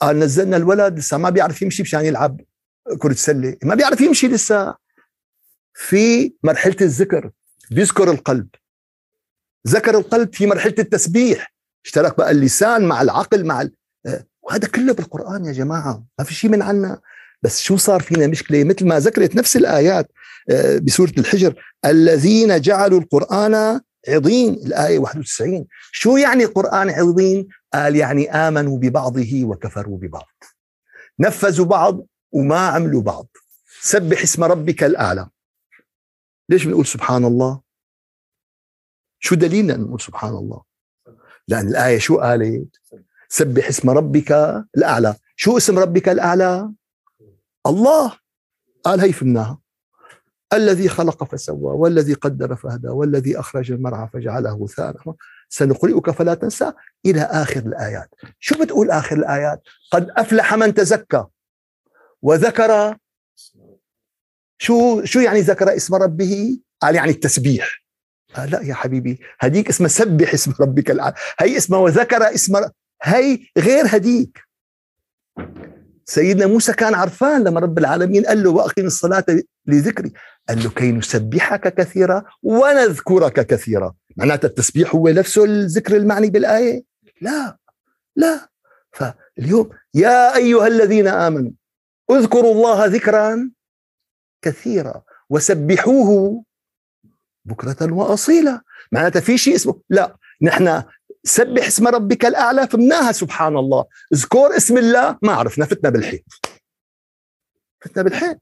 [0.00, 2.40] قال نزلنا الولد لسه ما بيعرف يمشي مشان يلعب
[2.98, 3.56] كرة سلة.
[3.62, 4.74] ما بيعرف يمشي لسه.
[5.74, 7.30] في مرحلة الذكر
[7.70, 8.48] بيذكر القلب.
[9.68, 11.54] ذكر القلب في مرحلة التسبيح.
[11.84, 13.74] اشترك بقى اللسان مع العقل مع ال...
[14.06, 16.04] آه، وهذا كله بالقرآن يا جماعة.
[16.18, 17.00] ما في شيء من عنا.
[17.42, 20.12] بس شو صار فينا؟ مشكلة مثل ما ذكرت نفس الآيات
[20.50, 21.54] آه، بسورة الحجر.
[21.84, 29.98] الذين جعلوا القرآن عظيم الآية 91 شو يعني القرآن عظيم قال يعني آمنوا ببعضه وكفروا
[29.98, 30.32] ببعض.
[31.18, 32.00] نفذوا بعض
[32.32, 33.26] وما عملوا بعض.
[33.80, 35.28] سبح اسم ربك الأعلى.
[36.48, 37.60] ليش بنقول سبحان الله؟
[39.18, 40.62] شو دليلنا نقول سبحان الله؟
[41.48, 42.76] لأن الآية شو قالت؟
[43.28, 44.32] سبح اسم ربك
[44.76, 45.14] الأعلى.
[45.36, 46.72] شو اسم ربك الأعلى؟
[47.66, 48.18] الله.
[48.84, 49.60] قال هي فهمناها
[50.52, 55.16] الذي خلق فسوى والذي قدر فهدى والذي أخرج المرعى فجعله غثاء
[55.50, 56.72] سنقرئك فلا تنسى
[57.06, 58.14] إلى آخر الآيات.
[58.38, 61.24] شو بتقول آخر الآيات؟ قد أفلح من تزكى
[62.22, 62.96] وذكر
[64.58, 67.84] شو شو يعني ذكر اسم ربه؟ قال يعني التسبيح.
[68.36, 71.14] آه لا يا حبيبي هديك اسمها سبح اسم ربك الأعلى.
[71.40, 72.56] هي اسمها وذكر اسم
[73.02, 74.38] هي غير هديك.
[76.10, 79.24] سيدنا موسى كان عرفان لما رب العالمين قال له وأقم الصلاة
[79.66, 80.12] لذكري.
[80.48, 83.94] قال له كي نسبحك كثيرا ونذكرك كثيرا.
[84.16, 86.84] معناتها التسبيح هو نفسه الذكر المعني بالآية.
[87.20, 87.58] لا
[88.16, 88.48] لا.
[88.92, 91.50] فاليوم يا أيها الذين آمنوا
[92.10, 93.50] اذكروا الله ذكرا
[94.42, 96.42] كثيرا وسبحوه
[97.44, 98.60] بكرة وأصيلا.
[98.92, 100.82] معناتها في شيء اسمه لا نحن
[101.24, 105.18] سبح اسم ربك الأعلى فهمناها سبحان الله اذكر اسم الله.
[105.22, 106.24] ما عرفنا فتنا بالحيط.
[107.80, 108.40] فتنا بالحيط.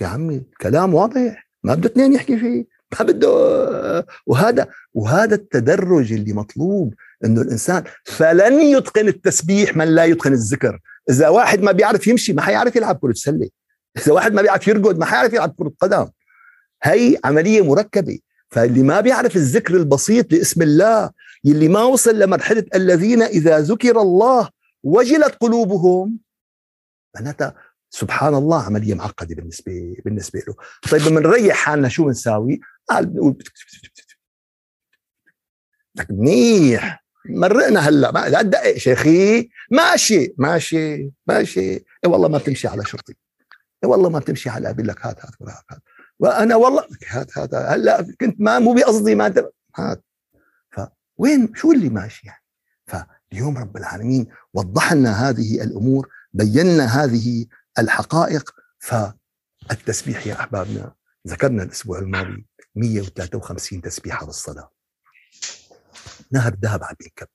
[0.00, 1.48] يا عمي كلام واضح.
[1.62, 2.66] ما بده اثنين يحكي فيه.
[2.92, 4.06] ما بده.
[4.26, 10.80] وهذا وهذا التدرج اللي مطلوب إنه الإنسان فلن يتقن التسبيح من لا يتقن الذكر.
[11.10, 13.48] إذا واحد ما بيعرف يمشي ما حيعرف يلعب كرة سلة.
[13.96, 16.08] إذا واحد ما بيعرف يرقد ما حيعرف يلعب كرة قدم.
[16.82, 18.18] هي عملية مركبة.
[18.48, 21.10] فاللي ما بيعرف الذكر البسيط لاسم الله
[21.44, 24.48] يلي ما وصل لمرحلة الذين إذا ذكر الله
[24.82, 26.18] وجلت قلوبهم.
[27.14, 27.54] معناتها
[27.90, 30.54] سبحان الله عملية معقدة بالنسبة بالنسبة له.
[30.90, 33.36] طيب بنريح حالنا شو بنساوي؟ قال بنقول
[35.94, 37.04] لك منيح.
[37.28, 38.28] مرقنا هلأ.
[38.28, 39.48] لا تدقق شيخي.
[39.70, 41.74] ماشي ماشي ماشي.
[41.74, 43.14] اي والله ما بتمشي على شرطي.
[43.84, 45.34] اي والله ما بتمشي على بقول لك هات هات,
[45.70, 45.82] هات.
[46.18, 49.34] وأنا والله هات هات هلأ كنت ما مو بقصدي ما
[49.76, 50.04] هات.
[51.18, 52.42] فوين شو اللي ماشي يعني؟
[52.86, 57.46] فاليوم رب العالمين وضح لنا هذه الأمور بينا هذه
[57.78, 60.94] الحقائق فالتسبيح يا أحبابنا
[61.28, 64.70] ذكرنا الأسبوع الماضي 153 تسبيحة بالصلاه
[66.30, 67.26] نهر ذهب عم ينكب.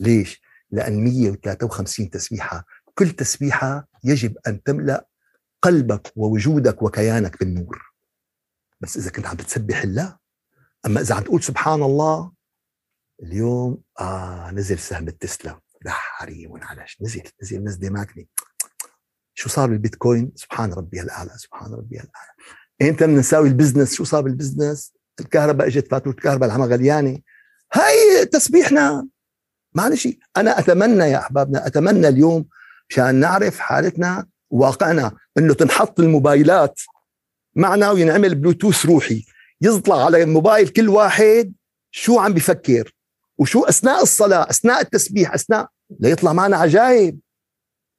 [0.00, 5.08] ليش؟ لأن 153 تسبيحة كل تسبيحة يجب أن تملأ
[5.62, 7.92] قلبك ووجودك وكيانك بالنور.
[8.80, 10.21] بس إذا كنت عم بتسبح الله
[10.86, 12.32] أما إذا عم تقول سبحان الله
[13.22, 15.60] اليوم آه نزل سهم التسلا.
[15.84, 18.28] لا حريم على نزل نزل نزل ماكني
[19.34, 22.30] شو صار بالبيتكوين؟ سبحان ربي الأعلى سبحان ربي الأعلى
[22.82, 27.18] إنت بدنا نساوي ال business شو صار بال business؟ الكهرباء إجت فاتورة الكهرباء العمى غليانة.
[27.72, 29.08] هاي تسبيحنا.
[29.74, 32.48] معلش أنا أتمنى يا أحبابنا أتمنى اليوم
[32.90, 36.80] مشان نعرف حالتنا واقعنا إنه تنحط الموبايلات
[37.56, 39.24] معنا وينعمل بلوتوث روحي.
[39.62, 41.52] يطلع على الموبايل كل واحد
[41.90, 42.94] شو عم بفكر
[43.38, 45.68] وشو أثناء الصلاة أثناء التسبيح أثناء
[46.00, 47.18] ليطلع معنا عجائب.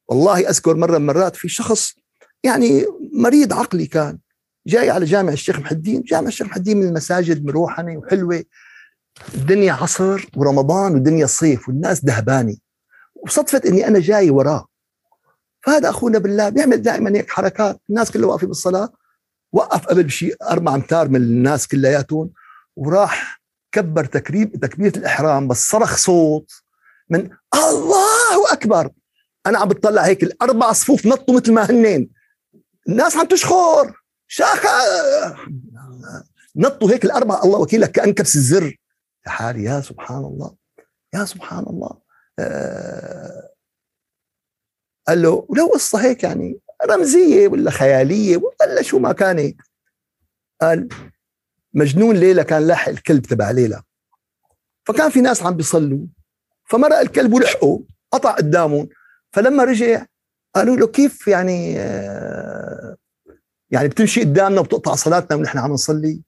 [0.08, 1.93] والله أذكر مرة من مرات في شخص
[2.43, 4.17] يعني مريض عقلي كان
[4.67, 8.43] جاي على جامع الشيخ محي الدين جامع الشيخ محي الدين من المساجد مروحنه وحلوة.
[9.36, 12.62] الدنيا عصر ورمضان والدنيا صيف والناس دهباني
[13.15, 14.67] وصدفة إني أنا جاي وراه
[15.62, 18.93] فهذا أخونا بالله بيعمل دائما هيك حركات الناس كلها واقفة بالصلاة.
[19.53, 22.31] وقف قبل بشيء أربع أمتار من الناس كلياتهم
[22.75, 26.51] وراح كبر تكريم تكبيره الإحرام بس صرخ صوت
[27.09, 28.89] من الله أكبر!
[29.45, 32.09] أنا عم بتطلع هيك الأربع صفوف نطوا مثل ما هنين.
[32.89, 33.93] الناس عم تشخر.
[34.27, 34.65] شاخ
[36.55, 37.41] نطوا هيك الأربع.
[37.43, 38.77] الله وكيلك كان كبس الزر
[39.25, 40.55] حالي يا سبحان الله.
[41.13, 41.97] يا سبحان الله.
[42.39, 43.49] آه
[45.07, 49.61] قال له ولو قصة هيك يعني رمزية ولا خيالية ولا شو ما كانت
[50.61, 50.87] قال
[51.73, 53.81] مجنون ليلى كان لاحق الكلب تبع ليلى.
[54.85, 56.05] فكان في ناس عم بيصلوا.
[56.65, 58.89] فمرق الكلب ولحقه قطع قدامهم
[59.31, 60.05] فلما رجع
[60.55, 62.95] قالوا له كيف يعني آه
[63.69, 66.21] يعني بتمشي قدامنا وبتقطع صلاتنا ونحن عم نصلي؟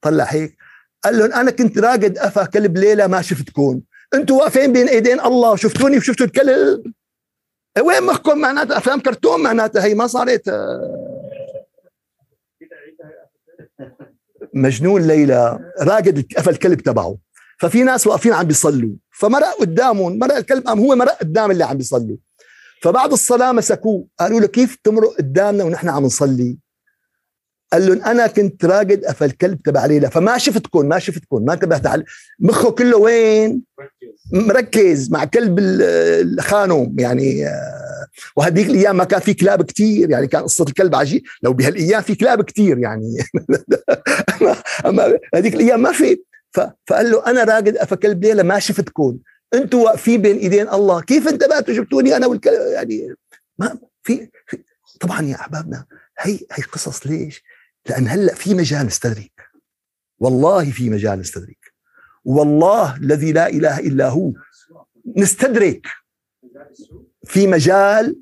[0.00, 0.56] طلع هيك.
[1.04, 3.80] قال لهم أنا كنت راقد قفا كلب ليلى ما شفتكم
[4.14, 6.92] أنتم واقفين بين إيدين الله شفتوني وشفتوا الكلب؟
[7.78, 11.30] وين مخكم معناتها؟ أفلام كرتون معناتها هي ما صارت آه.
[14.54, 17.16] مجنون ليلى راقد قفل الكلب تبعه.
[17.58, 18.96] ففي ناس واقفين عم بيصلوا.
[19.10, 22.16] فمرق قدامهم مرق الكلب قام هو مرق قدام اللي عم بيصلوا.
[22.82, 24.06] فبعد الصلاة مسكوه.
[24.20, 26.58] قالوا له كيف تمرق قدامنا ونحن عم نصلي؟
[27.72, 31.86] قال لهم أنا كنت راقد قفل الكلب تبع ليلى فما شفتكم ما شفتكم ما انتبهت
[31.86, 32.04] على
[32.40, 33.62] مخه كله وين؟
[34.32, 38.06] مركز مع كلب الخانم يعني آه،
[38.36, 42.14] وهذيك الأيام ما كان في كلاب كتير يعني كان قصة الكلب عجيب لو بهالأيام في
[42.14, 43.16] كلاب كتير يعني.
[44.86, 46.20] اما هذيك الأيام ما في.
[46.86, 49.18] فقال له أنا راقد قفل كلب ليلى ما شفتكم
[49.54, 53.14] أنتم واقفين بين إيدين الله كيف انتبهتوا جبتوني أنا والكلب؟ يعني
[53.58, 54.28] ما في
[55.00, 55.84] طبعا يا أحبابنا
[56.18, 57.42] هي هي قصص ليش؟
[57.88, 59.50] لأن هلأ في مجال نستدرك
[60.18, 61.72] والله في مجال نستدرك
[62.24, 64.32] والله الذي لا إله إلا هو.
[65.16, 65.86] نستدرك
[67.24, 68.16] في مجال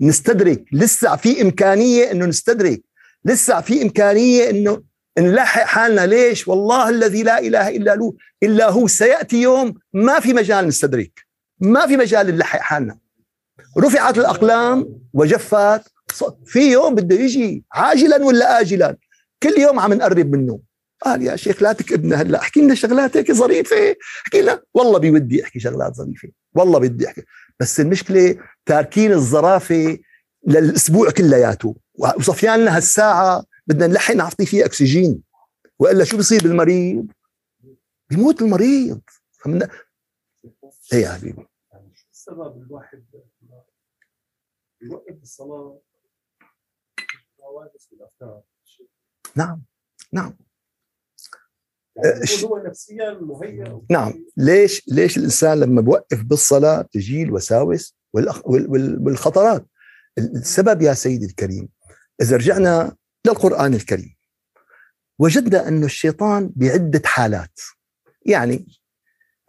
[0.00, 2.82] نستدرك لسه في إمكانية إنه نستدرك
[3.24, 4.82] لسه في إمكانية إنه
[5.18, 6.06] نلحق حالنا.
[6.06, 8.14] ليش؟ والله الذي لا إله إلا له.
[8.42, 8.86] إلا هو.
[8.86, 11.26] سيأتي يوم ما في مجال نستدرك
[11.60, 12.98] ما في مجال نلحق حالنا.
[13.78, 15.92] رفعت الأقلام وجفت
[16.44, 18.96] في يوم بده يجي عاجلا ولا اجلا
[19.42, 20.60] كل يوم عم نقرب منه.
[21.02, 23.96] قال يا شيخ لا تكبنا هلأ احكي لنا شغلات هيك ظريفة.
[24.26, 24.62] احكي لنا.
[24.74, 26.28] والله بودي أحكي شغلات ظريفة.
[26.54, 27.22] والله بدي أحكي.
[27.60, 29.98] بس المشكلة تاركين الظرافه
[30.46, 31.76] للأسبوع كلياته.
[31.94, 35.22] وصفيان لنا هالساعة بدنا نلحق نعطي فيها أكسجين.
[35.78, 37.06] وإلا شو بصير بالمريض؟
[38.10, 39.00] بيموت المريض.
[39.38, 39.68] فمنا
[40.92, 41.46] إيه يا حبيبي؟
[42.12, 43.04] السبب الواحد
[44.82, 45.80] يوقف الصلاة
[47.92, 48.42] بالافكار
[49.36, 49.62] نعم
[50.12, 50.36] نعم.
[52.04, 54.24] يعني هو نفسيا مهيئ نعم.
[54.36, 59.66] ليش ليش الإنسان لما بوقف بالصلاة تجي الوساوس والخطرات؟
[60.18, 61.68] السبب يا سيدي الكريم
[62.22, 64.16] إذا رجعنا للقرآن الكريم
[65.18, 67.60] وجدنا أنه الشيطان بعدة حالات.
[68.26, 68.66] يعني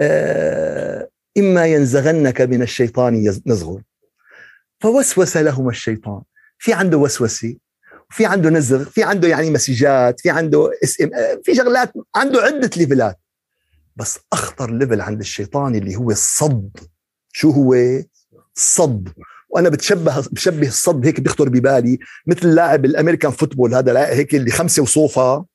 [0.02, 3.80] آه إما ينزغنك من الشيطان نزغ
[4.80, 6.22] فوسوس لهما الشيطان.
[6.58, 7.58] في عنده وسوسة؟
[8.12, 11.10] في عنده نزغ في عنده يعني message ات في عنده SMS
[11.44, 13.20] في شغلات عنده عدة level ات.
[13.96, 16.78] بس أخطر level عند الشيطان اللي هو الصد.
[17.32, 17.76] شو هو؟
[18.58, 19.10] الصد
[19.50, 24.84] وأنا بتشبه بشبه الصد هيك بيخطر ببالي مثل لاعب الأمريكان فوتبول هذا هيك اللي خمسة
[24.84, 25.46] وصوفة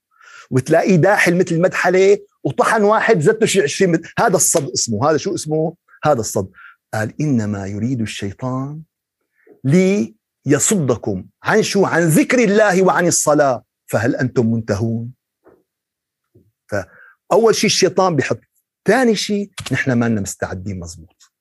[0.50, 5.10] وتلاقيه داحل مثل مدحلة وطحن واحد زته شي 20 متر هذا الصد اسمه.
[5.10, 6.48] هذا شو اسمه؟ هذا الصد.
[6.94, 8.80] قال إنما يريد الشيطان
[9.64, 10.14] لي
[10.46, 13.64] يصدكم عن شو؟ عن ذكر الله وعن الصلاة.
[13.86, 15.12] فهل أنتم منتهون؟
[16.68, 18.40] فأول شيء الشيطان بيحط
[18.86, 21.32] ثاني شيء نحن ما لنا مستعدين مزبوط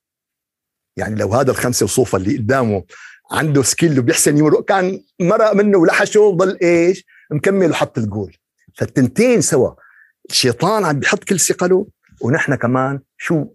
[0.98, 2.84] يعني لو هذا الخمسة وصوفة اللي قدامه
[3.32, 8.38] عنده skill وبيحسن يمرق كان مرق منه ولحشه وضل إيش؟ مكمل وحط الجول.
[8.76, 9.72] فالتنتين سوا
[10.30, 11.88] الشيطان عم بيحط كل ثقله
[12.22, 13.46] ونحن كمان شو؟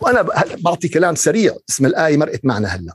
[0.00, 0.22] وأنا
[0.56, 2.94] بعطي كلام سريع اسم الآية مرقت معنا هلأ.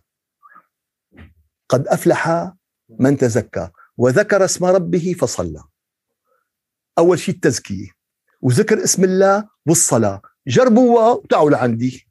[1.76, 2.54] قد أفلح
[3.00, 5.64] من تزكى وذكر اسم ربه فصلى.
[6.98, 7.88] أول شيء التزكية.
[8.42, 12.08] وذكر اسم الله والصلاه جربوها وتعوا لعندي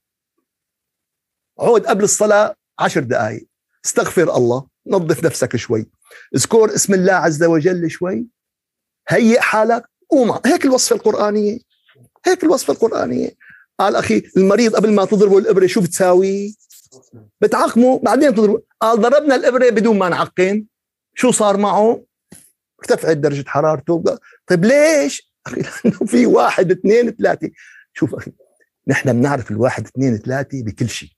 [1.60, 3.46] عود قبل الصلاة عشر دقائق
[3.84, 4.66] استغفر الله.
[4.86, 5.90] نظف نفسك شوي.
[6.34, 8.26] اذكر اسم الله عز وجل شوي.
[9.08, 9.90] هيئ حالك.
[10.10, 10.40] قوم.
[10.46, 11.58] هيك الوصفه القرانيه
[12.26, 13.30] هيك الوصفه القرانيه
[13.78, 16.56] قال أخي المريض قبل ما تضربه الإبرة شو بتساوي؟
[17.40, 20.64] بتعقمه بعدين بتضربه قال ضربنا الإبرة بدون ما نعقم
[21.14, 22.04] شو صار معه؟
[22.80, 24.04] ارتفعت درجة حرارته.
[24.46, 27.50] طيب ليش؟ أخي لأنه في واحد اثنين ثلاثة.
[27.92, 28.32] شوف أخي
[28.88, 31.10] نحن بنعرف الواحد اثنين ثلاثة بكل شيء.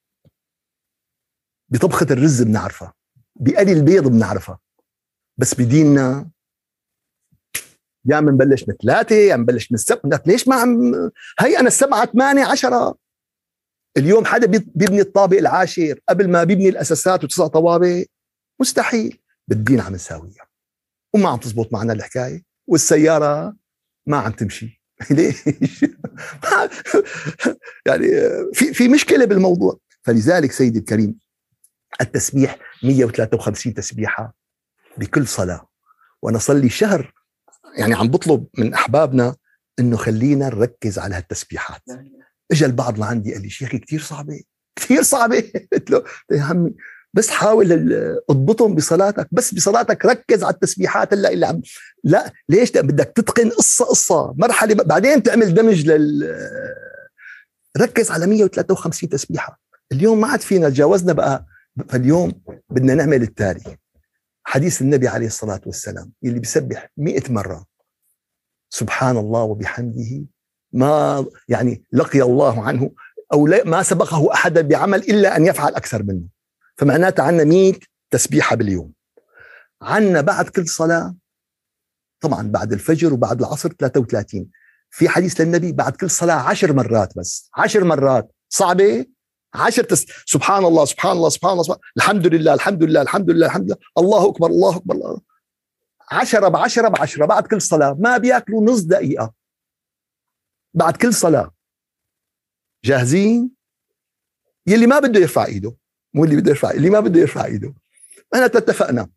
[1.68, 2.95] بطبخة الرز بنعرفها.
[3.37, 4.59] بقلي البيض بنعرفها.
[5.37, 6.31] بس بديننا
[8.05, 10.95] يا بنبلش من ثلاثة يا بنبلش من السبعة ليش ما عم
[11.41, 12.97] هي أنا السبعة ثمانية عشرة.
[13.97, 18.05] اليوم حدا بي- بيبني الطابق العاشر قبل ما بيبني الأساسات وتسع طوابق؟
[18.61, 19.20] مستحيل.
[19.49, 20.47] بالدين عم نساويها.
[21.14, 22.42] وما عم تزبط معنا الحكاية.
[22.66, 23.57] والسيارة
[24.07, 24.82] ما عم تمشي.
[25.11, 25.44] ليش؟
[27.86, 28.09] يعني
[28.53, 29.78] في في مشكلة بالموضوع.
[30.03, 31.18] فلذلك سيدي الكريم
[32.01, 34.34] التسبيح 153 تسبيحة
[34.97, 35.68] بكل صلاة.
[36.22, 37.12] وأنا صار لي شهر
[37.78, 39.36] يعني عم بطلب من أحبابنا
[39.78, 41.82] إنه خلينا نركز على هالتسبيحات.
[42.53, 44.40] اجى البعض لعندي قال لي شيخي كثير صعبة
[44.76, 45.53] كثير صعبة.
[45.72, 46.74] قلت له يا عمي
[47.16, 47.72] بس حاول
[48.30, 51.62] اضبطهم بصلاتك بس بصلاتك ركز على التسبيحات هلا اللي عم
[52.05, 56.36] لا ليش؟ بدك تتقن قصة قصة مرحلة بعدين تعمل دمج لل
[57.78, 59.61] ركز على 153 تسبيحة.
[59.92, 61.47] اليوم ما عاد فينا تجاوزنا بقى
[61.88, 62.32] فاليوم
[62.70, 63.76] بدنا نعمل التالي.
[64.44, 67.66] حديث النبي عليه الصلاة والسلام اللي بيسبح 100 مرة.
[68.70, 70.24] سبحان الله وبحمده
[70.72, 72.90] ما يعني لقي الله عنه
[73.32, 76.22] أو لا ما سبقه أحد بعمل إلا أن يفعل أكثر منه.
[76.76, 77.74] فمعناتها عندنا 100
[78.10, 78.92] تسبيحة باليوم.
[79.82, 81.14] عندنا بعد كل صلاة
[82.20, 84.50] طبعا بعد الفجر وبعد العصر 33
[84.90, 88.32] في حديث للنبي بعد كل صلاة عشر مرات بس عشر مرات.
[88.48, 89.06] صعبة؟
[89.54, 90.06] عشر تس...
[90.26, 93.76] سبحان الله سبحان الله سبحان الله الحمد لله الحمد لله الحمد لله الحمد لله.
[93.98, 95.20] الله أكبر الله أكبر الله.
[96.10, 97.96] عشرة بعشرة بعشرة بعد كل صلاة.
[98.00, 99.32] ما بيأكلوا نص دقيقة.
[100.77, 101.51] بعد كل صلاة
[102.85, 103.51] جاهزين
[104.66, 105.77] يلي ما بده يرفع إيده
[106.14, 107.74] مو اللي بده يرفع اللي ما بده يرفع إيده.
[108.35, 109.09] انا اتفقنا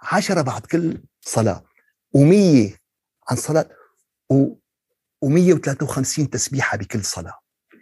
[0.00, 1.64] عشرة بعد كل صلاة
[2.12, 2.76] ومية
[3.30, 3.68] عن صلاة
[4.30, 4.54] و
[5.24, 7.38] و153 تسبيحة بكل صلاة.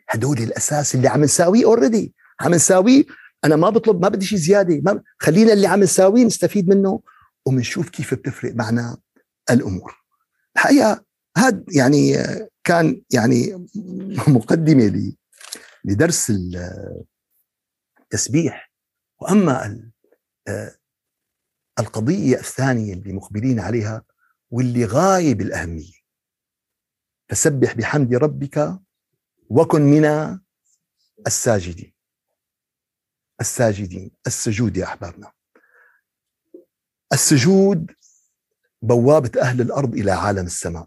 [0.08, 3.04] هدول الأساس اللي عم نساويه اوريدي عم نساويه
[3.44, 7.00] أنا ما بطلب ما بدي شيء زيادة ما خلينا اللي عم نساويه نستفيد منه
[7.46, 8.96] وبنشوف كيف بتفرق معنا
[9.50, 9.96] الأمور.
[10.56, 11.04] الحقيقة
[11.36, 12.16] هذا يعني
[12.64, 13.68] كان يعني
[14.28, 15.16] مقدمة لي
[15.84, 16.32] لدرس
[18.00, 18.72] التسبيح.
[19.20, 19.90] وأما ال-
[20.48, 20.76] آه،
[21.78, 24.04] القضية الثانية اللي مقبلين عليها
[24.50, 26.02] واللي غاية بالأهمية.
[27.28, 28.80] فسبح بحمد ربك
[29.50, 30.04] وكن من
[31.26, 31.94] الساجدين.
[33.40, 34.10] الساجدين.
[34.26, 35.32] السجود يا أحبابنا.
[37.12, 37.90] السجود
[38.82, 40.86] بوابة أهل الأرض إلى عالم السماء.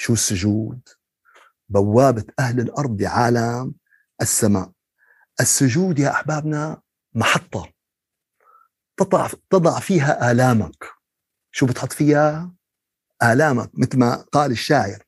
[0.00, 0.88] شو السجود؟
[1.68, 3.74] بوابة أهل الأرض لعالم
[4.20, 4.70] السماء.
[5.40, 6.80] السجود يا أحبابنا
[7.14, 7.72] محطة.
[8.96, 10.84] تضع تضع فيها آلامك.
[11.50, 12.52] شو بتحط فيها؟
[13.22, 15.02] آلامك مثل ما قال الشاعر.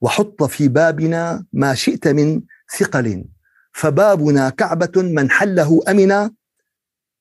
[0.00, 2.42] وحط في بابنا ما شئت من
[2.78, 3.24] ثقل.
[3.72, 6.30] فبابنا كعبة من حله أمن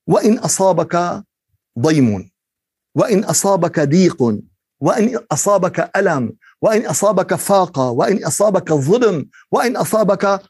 [0.07, 1.23] وإن أصابك
[1.79, 2.31] ضيم.
[2.95, 4.21] وإن أصابك ضيق.
[4.79, 6.37] وإن أصابك ألم.
[6.61, 10.41] وإن أصابك فاقة وإن أصابك ظلم وإن أصابك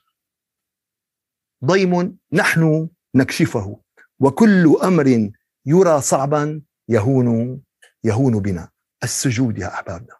[1.65, 3.79] ضيم نحن نكشفه.
[4.19, 5.31] وكل أمر
[5.65, 7.61] يرى صعبا يهون
[8.03, 8.69] يهون بنا.
[9.03, 10.15] السجود يا أحبابنا.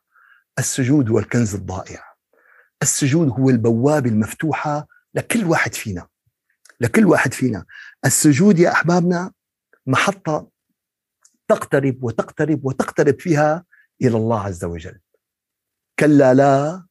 [0.59, 2.03] السجود هو الكنز الضائع.
[2.81, 6.07] السجود هو البوابة المفتوحة لكل واحد فينا.
[6.79, 7.65] لكل واحد فينا.
[8.05, 9.31] السجود يا أحبابنا
[9.87, 10.47] محطة
[11.47, 13.65] تقترب وتقترب وتقترب فيها
[14.01, 14.99] إلى الله عز وجل.
[15.99, 16.83] كلا لا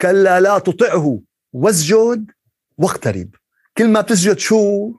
[0.00, 1.20] كلا لا تطعه
[1.52, 2.30] واسجد
[2.78, 3.30] واقترب.
[3.78, 4.92] كل ما بتسجد شو؟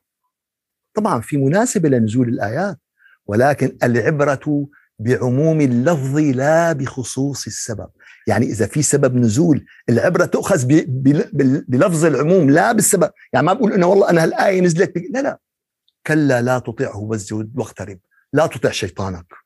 [0.93, 2.79] طبعا في مناسبة لنزول الآيات
[3.25, 4.67] ولكن العبرة
[4.99, 7.89] بعموم اللفظ لا بخصوص السبب.
[8.27, 10.65] يعني إذا في سبب نزول العبرة تؤخذ
[11.67, 13.11] بلفظ العموم لا بالسبب.
[13.33, 14.93] يعني ما بقول إنه والله أنا هالآية نزلت.
[15.09, 15.39] لا لا.
[16.07, 17.99] كلا لا تطعه واسجد واقترب.
[18.33, 19.42] لا تطع شيطانك.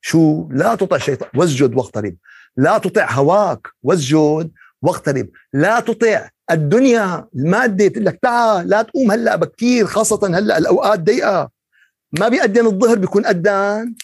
[0.00, 2.16] شو؟ لا تطع شيطان واسجد واقترب
[2.56, 4.50] لا تطع هواك واسجد
[4.82, 11.00] واقترب لا تطع الدنيا المادة تقول لك تعال لا تقوم هلأ بكير خاصة هلأ الأوقات
[11.00, 11.50] ضيقة.
[12.20, 13.94] ما بيأذن الظهر بيكون أذان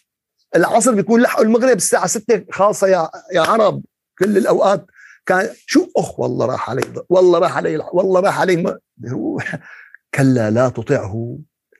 [0.56, 3.82] العصر بيكون لحقوا المغرب الساعة 6 خاصة يا يا عرب.
[4.18, 4.86] كل الأوقات
[5.26, 8.78] كان شو؟ أخ والله راح علي والله راح علي والله راح علي
[10.14, 11.38] كلا لا تطعه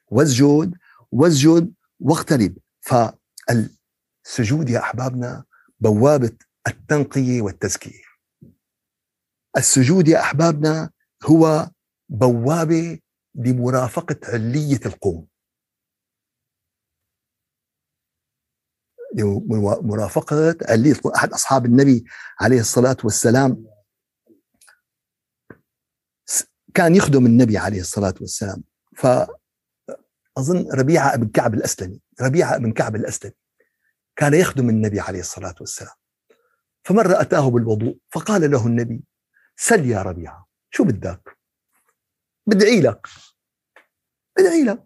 [0.09, 0.75] واسجد
[1.13, 2.55] واسجد واقترب
[4.27, 5.45] فالسجود يا أحبابنا
[5.81, 8.03] بوابة التنقية والتزكية.
[9.57, 10.91] السجود يا أحبابنا
[11.25, 11.71] هو
[12.09, 13.01] بوابة
[13.35, 15.29] لمرافقة علية القوم.
[19.83, 21.13] مرافقة علية القوم.
[21.13, 22.05] أحد أصحاب النبي
[22.41, 23.67] عليه الصلاة والسلام
[26.75, 28.65] كان يخدم النبي عليه الصلاة والسلام.
[28.97, 33.35] فأظن ربيعة بن كعب الأسلمي ربيعة بن كعب الأسلمي.
[34.17, 35.95] كان يخدم النبي عليه الصلاة والسلام.
[36.85, 39.05] فمرة أتاه بالوضوء فقال له النبي
[39.57, 41.39] سل يا ربيعة شو بدك؟
[42.47, 43.07] بدعي لك.
[44.39, 44.85] بدعي لك.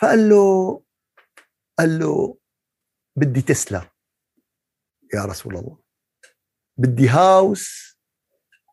[0.00, 0.82] فقال له
[1.78, 2.38] قال له
[3.16, 3.90] بدي تسلا
[5.14, 5.78] يا رسول الله
[6.76, 7.98] بدي house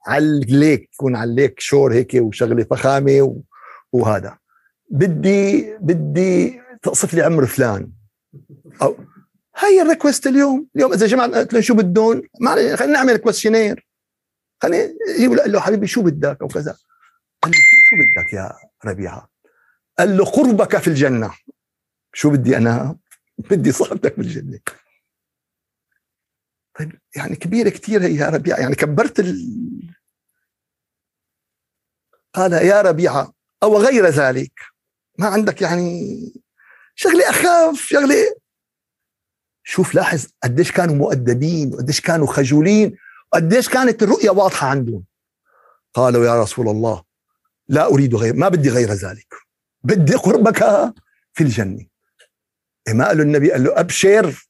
[0.07, 3.43] على ال lake يكون على ال lake shore هيك وشغلة فخامة
[3.91, 4.39] وهذا.
[4.89, 7.91] بدي بدي تقصف لي عمر فلان.
[8.82, 8.97] أو
[9.60, 10.68] هي ال request اليوم.
[10.76, 13.88] اليوم إذا جماعة قلت لهم شو بدهم ما خلينا نعمل questionnaire
[14.64, 16.78] خلينا يقول له حبيبي شو بدك أو كذا.
[17.41, 18.53] قال لي شو بدك يا
[18.86, 19.30] ربيعة؟
[19.99, 21.34] قال له قربك في الجنة.
[22.14, 22.97] شو بدي أنا؟
[23.38, 24.60] بدي صاحبتك بالجنه
[26.80, 28.57] طيب يعني كبيرة كثير هي يا ربيعة.
[28.57, 29.95] يعني كبرت ال...
[32.34, 33.34] قال يا ربيعة
[33.64, 34.51] أو غير ذلك.
[35.18, 36.20] ما عندك يعني
[36.95, 38.36] شغلة أخاف شغلة
[39.70, 42.97] شوف لاحظ قديش كانوا مؤدبين وقديش كانوا خجولين
[43.34, 45.03] وقديش كانت الرؤيه واضحة عندهم.
[45.93, 47.03] قالوا يا رسول الله
[47.67, 49.34] لا أريد غير ما بدي غير ذلك
[49.84, 50.59] بدي قربك
[51.34, 51.86] في الجنة.
[52.88, 54.47] إيه ما قال النبي قال له أبشر.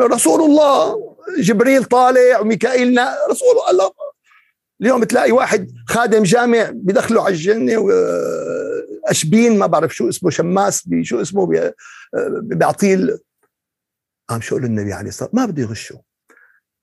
[0.00, 0.96] رسول الله
[1.38, 2.98] جبريل طالع وميكائيل
[3.30, 3.92] رسول الله
[4.80, 7.88] اليوم تلاقي واحد خادم جامع بدخله على الجنة
[9.06, 11.72] اشبين ما بعرف شو اسمه شماس شو اسمه
[12.42, 13.18] بيعطيه
[14.32, 16.02] قام شو قال النبي عليه الصلاة ما بده يغشه.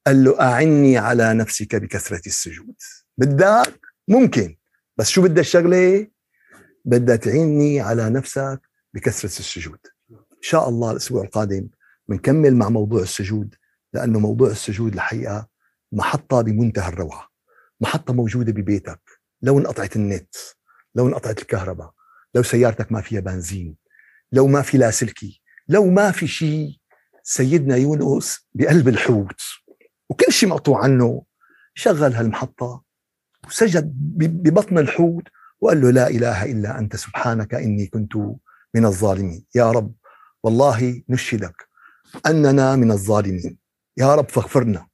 [0.07, 2.75] قال له أعني على نفسك بكثرة السجود.
[3.17, 4.57] بدك ممكن.
[4.97, 6.07] بس شو بدها الشغلة؟
[6.85, 8.61] بدها تعيني على نفسك
[8.93, 9.79] بكثرة السجود.
[10.11, 11.69] إن شاء الله الأسبوع القادم
[12.07, 13.55] بنكمل مع موضوع السجود
[13.93, 15.47] لأنه موضوع السجود الحقيقة
[15.91, 17.29] محطة بمنتهى الروعة.
[17.81, 19.01] محطة موجودة ببيتك.
[19.41, 20.35] لو انقطعت النت
[20.95, 21.93] لو انقطعت الكهرباء
[22.35, 23.75] لو سيارتك ما فيها بنزين
[24.31, 26.78] لو ما في لاسلكي لو ما في شيء
[27.23, 29.41] سيدنا يونس بقلب الحوت
[30.09, 31.23] وكل شيء مقطوع عنه
[31.73, 32.83] شغل هالمحطة
[33.47, 35.23] وسجد ببطن الحوت
[35.61, 38.15] وقال له لا إله إلا أنت سبحانك إني كنت
[38.75, 39.45] من الظالمين.
[39.55, 39.93] يا رب
[40.43, 41.67] والله نشهدك
[42.25, 43.57] أننا من الظالمين.
[43.97, 44.87] يا رب فاغفرنا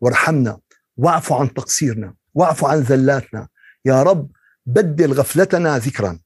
[0.00, 0.58] وارحمنا
[0.96, 3.48] واعف عن تقصيرنا واعف عن ذلاتنا.
[3.84, 4.30] يا رب
[4.66, 6.18] بدل غفلتنا ذكرا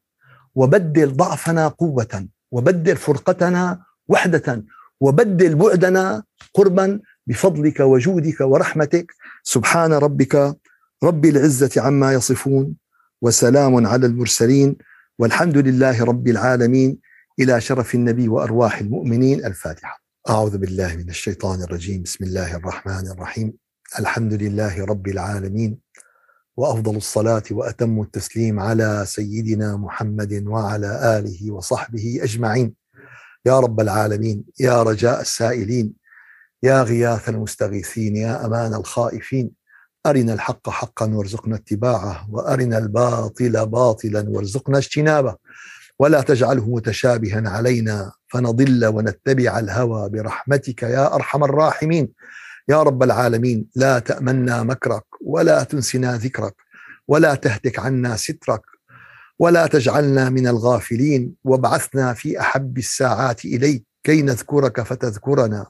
[0.55, 4.65] وبدل ضعفنا قوة وبدل فرقتنا وحدة
[5.01, 6.25] وبدل بعدنا
[6.55, 9.13] قربا بفضلك وجودك ورحمتك.
[9.43, 10.57] سبحان ربك
[11.05, 12.75] رب العزة عما يصفون
[13.23, 14.77] وسلام على المرسلين
[15.19, 16.99] والحمد لله رب العالمين.
[17.41, 19.45] إلى شرف النبي وأرواح المؤمنين.
[19.45, 20.05] الفاتحة.
[20.29, 22.03] أعوذ بالله من الشيطان الرجيم.
[22.03, 23.53] بسم الله الرحمن الرحيم.
[23.99, 25.79] الحمد لله رب العالمين.
[26.57, 32.84] وأفضل الصلاة وأتم التسليم على سيدنا محمد وعلى آله وصحبه أجمعين.
[33.47, 35.93] يا رب العالمين يا رجاء السائلين
[36.63, 39.51] يا غياث المستغيثين يا أمان الخائفين.
[40.07, 45.37] أرنا الحق حقا وارزقنا اتباعه وأرنا الباطل باطلا وارزقنا اجتنابه.
[45.99, 52.13] ولا تجعله متشابها علينا فنضل ونتبع الهوى برحمتك يا أرحم الراحمين.
[52.69, 56.55] يا رب العالمين لا تأمنا مكرك ولا تنسنا ذكرك
[57.09, 58.63] ولا تهتك عنا سترك.
[59.39, 65.67] ولا تجعلنا من الغافلين وابعثنا في أحب الساعات إليك كي نذكرك فتذكرنا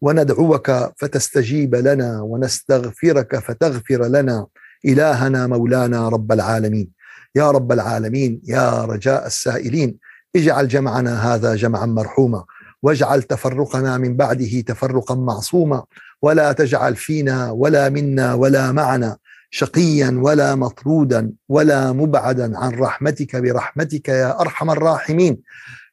[0.00, 4.46] وندعوك فتستجيب لنا ونستغفرك فتغفر لنا.
[4.84, 6.90] إلهنا مولانا رب العالمين.
[7.34, 9.96] يا رب العالمين يا رجاء السائلين
[10.36, 12.44] اجعل جمعنا هذا جمعا مرحوما.
[12.82, 15.84] واجعل تفرقنا من بعده تفرقا معصوما.
[16.22, 19.16] ولا تجعل فينا ولا منا ولا معنا
[19.50, 25.40] شقيا ولا مطرودا ولا مبعدا عن رحمتك برحمتك يا أرحم الراحمين.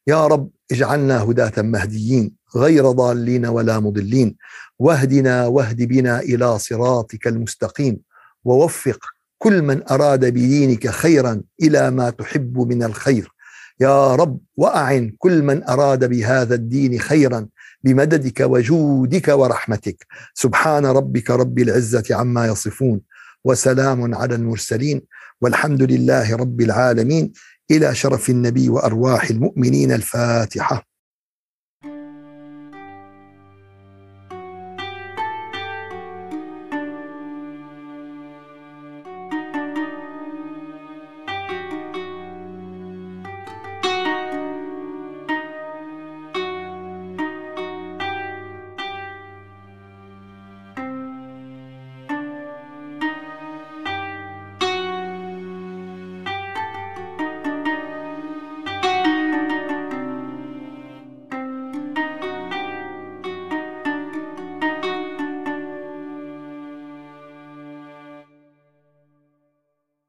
[0.06, 4.36] يا رب اجعلنا هداة مهديين غير ضالين ولا مضلين.
[4.78, 7.98] واهدنا واهد بنا إلى صراطك المستقيم.
[8.44, 8.98] ووفق
[9.38, 13.32] كل من أراد بدينك خيرا إلى ما تحب من الخير.
[13.80, 17.46] يا رب وأعن كل من أراد بهذا الدين خيرا
[17.84, 20.06] بمددك وجودك ورحمتك.
[20.34, 23.00] سبحان ربك رب العزة عما يصفون.
[23.44, 25.02] وسلام على المرسلين
[25.40, 27.32] والحمد لله رب العالمين.
[27.70, 30.87] إلى شرف النبي وأرواح المؤمنين الفاتحة.